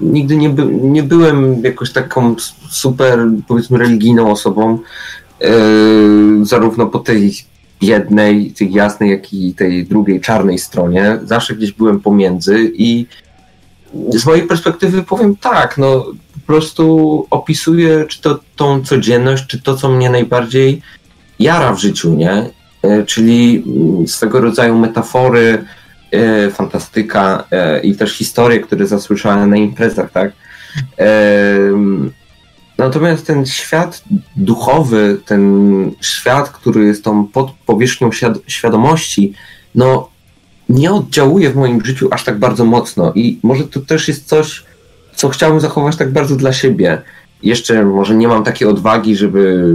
[0.00, 2.34] nigdy nie, by, nie byłem jakoś taką
[2.70, 4.78] super, powiedzmy, religijną osobą.
[5.40, 7.49] Yy, zarówno po tej
[7.82, 11.18] jednej, tej jasnej, jak i tej drugiej czarnej stronie.
[11.24, 13.06] Zawsze gdzieś byłem pomiędzy i
[14.08, 19.76] z mojej perspektywy powiem tak, no po prostu opisuję czy to tą codzienność, czy to,
[19.76, 20.82] co mnie najbardziej
[21.38, 22.50] jara w życiu, nie?
[22.82, 23.64] E, czyli
[24.06, 25.64] swego rodzaju metafory,
[26.10, 30.32] e, fantastyka e, i też historie, które zasłyszałem na imprezach, tak?
[32.80, 34.02] Natomiast ten świat
[34.36, 35.42] duchowy, ten
[36.00, 39.34] świat, który jest tą pod powierzchnią świad- świadomości,
[39.74, 40.08] no
[40.68, 44.64] nie oddziałuje w moim życiu aż tak bardzo mocno i może to też jest coś,
[45.14, 47.02] co chciałbym zachować tak bardzo dla siebie.
[47.42, 49.74] Jeszcze może nie mam takiej odwagi, żeby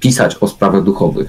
[0.00, 1.28] pisać o sprawach duchowych.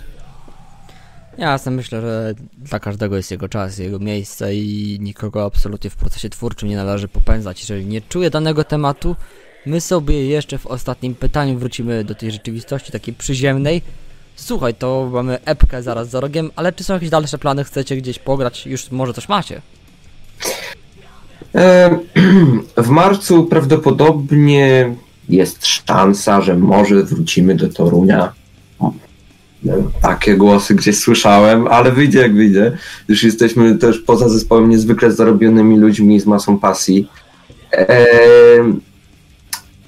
[1.38, 5.95] Ja sam myślę, że dla każdego jest jego czas, jego miejsce i nikogo absolutnie w
[5.95, 7.59] procesie twórczym nie należy popędzać.
[7.59, 9.15] Jeżeli nie czuje danego tematu,
[9.66, 13.82] my sobie jeszcze w ostatnim pytaniu wrócimy do tej rzeczywistości takiej przyziemnej.
[14.36, 17.64] Słuchaj, to mamy epkę zaraz za rogiem, ale czy są jakieś dalsze plany?
[17.64, 18.66] Chcecie gdzieś pograć?
[18.66, 19.62] Już może coś macie?
[21.55, 21.99] E,
[22.78, 24.95] W marcu prawdopodobnie
[25.30, 28.34] jest szansa, że może wrócimy do Torunia.
[30.01, 32.78] Takie głosy gdzieś słyszałem, ale wyjdzie jak wyjdzie.
[33.07, 37.07] Już jesteśmy też poza zespołem niezwykle zarobionymi ludźmi z masą pasji.
[37.74, 38.05] E,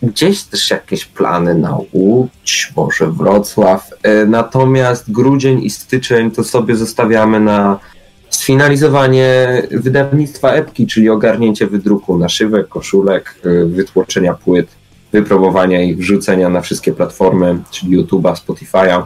[0.03, 3.89] Gdzieś też jakieś plany na Łódź, może Wrocław.
[4.03, 7.79] E, Natomiast grudzień i styczeń to sobie zostawiamy na
[8.29, 14.67] sfinalizowanie wydawnictwa epki, czyli ogarnięcie wydruku naszywek, koszulek, y, wytłoczenia płyt,
[15.11, 19.05] wypróbowania ich, wrzucenia na wszystkie platformy, czyli YouTube'a, Spotify'a.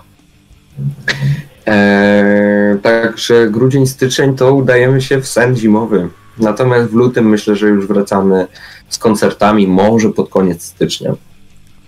[1.66, 6.10] Eee, także grudzień, styczeń to udajemy się w sen zimowy.
[6.38, 8.48] Natomiast w lutym myślę, że już wracamy
[8.90, 11.14] z koncertami, może pod koniec stycznia.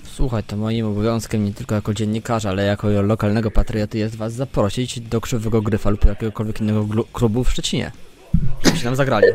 [0.04, 5.00] Słuchaj, to moim obowiązkiem nie tylko jako dziennikarza, ale jako lokalnego patrioty jest was zaprosić
[5.00, 7.92] do Krzywego Gryfa lub jakiegokolwiek innego klubu w Szczecinie.
[8.66, 9.28] Żebyście nam zagrali.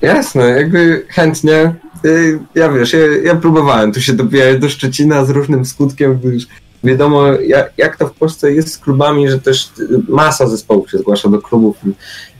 [0.00, 1.74] Jasne, jakby chętnie.
[2.04, 6.46] Y, Ja wiesz, ja, ja próbowałem tu się dobijać do Szczecina z różnym skutkiem, gdyż
[6.84, 9.70] wiadomo, jak, jak to w Polsce jest z klubami, że też
[10.08, 11.76] masa zespołów się zgłasza do klubów.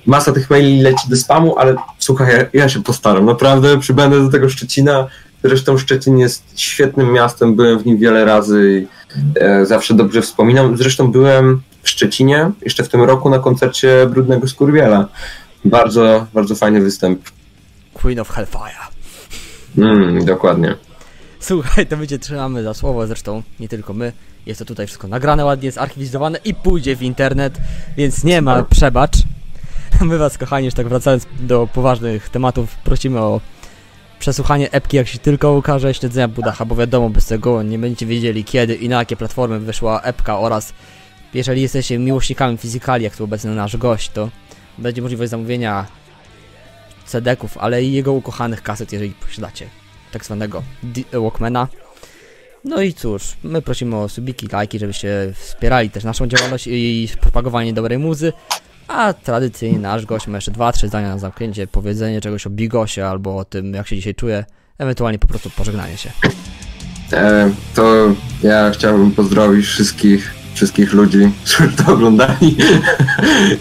[0.06, 4.30] Masa tych maili leci do spamu, ale słuchaj, ja, ja się postaram, naprawdę przybędę do
[4.30, 5.06] tego Szczecina.
[5.44, 8.86] Zresztą Szczecin jest świetnym miastem, byłem w nim wiele razy i
[9.40, 10.76] e, zawsze dobrze wspominam.
[10.76, 15.08] Zresztą byłem w Szczecinie jeszcze w tym roku na koncercie Brudnego Skurwiela.
[15.64, 17.20] Bardzo, bardzo fajny występ.
[17.94, 18.90] Queen of Hellfire.
[19.78, 20.74] Mm, dokładnie.
[21.40, 24.12] Słuchaj, to my cię trzymamy za słowo, zresztą nie tylko my.
[24.46, 27.58] Jest to tutaj wszystko nagrane ładnie, zarchiwizowane i pójdzie w internet,
[27.96, 29.16] więc nie ma przebacz.
[30.04, 33.40] My was, kochani, już tak wracając do poważnych tematów, prosimy o
[34.18, 38.44] przesłuchanie epki, jak się tylko ukaże, śledzenia Budacha, bo wiadomo, bez tego nie będziecie wiedzieli
[38.44, 40.72] kiedy i na jakie platformy wyszła epka oraz
[41.34, 44.30] jeżeli jesteście miłośnikami fizykali, jak tu obecny nasz gość, to
[44.78, 45.86] będzie możliwość zamówienia
[47.06, 49.66] CD-ków, ale i jego ukochanych kaset, jeżeli posiadacie
[50.12, 50.62] tak zwanego
[51.12, 51.68] Walkmana.
[52.64, 57.72] No i cóż, my prosimy o subiki, lajki, żebyście wspierali też naszą działalność i propagowanie
[57.72, 58.32] dobrej muzy.
[58.90, 63.06] A tradycyjnie nasz gość ma jeszcze dwa, trzy zdania na zamknięcie, powiedzenie czegoś o Bigosie
[63.06, 64.44] albo o tym, jak się dzisiaj czuje,
[64.78, 66.10] ewentualnie po prostu pożegnanie się.
[67.12, 72.56] E, to ja chciałbym pozdrowić wszystkich, wszystkich ludzi, którzy to oglądali.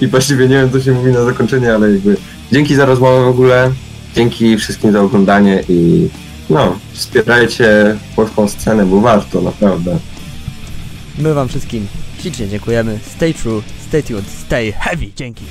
[0.02, 2.18] I właściwie nie wiem, co się mówi na zakończenie, ale jakby
[2.52, 3.72] dzięki za rozmowę w ogóle.
[4.16, 6.10] Dzięki wszystkim za oglądanie i
[6.50, 10.00] no, wspierajcie polską scenę, bo warto, naprawdę.
[11.18, 11.88] My wam wszystkim
[12.20, 13.00] ślicznie dziękujemy.
[13.16, 15.12] Stay true, stay tuned, stay heavy.
[15.16, 15.44] Dzięki.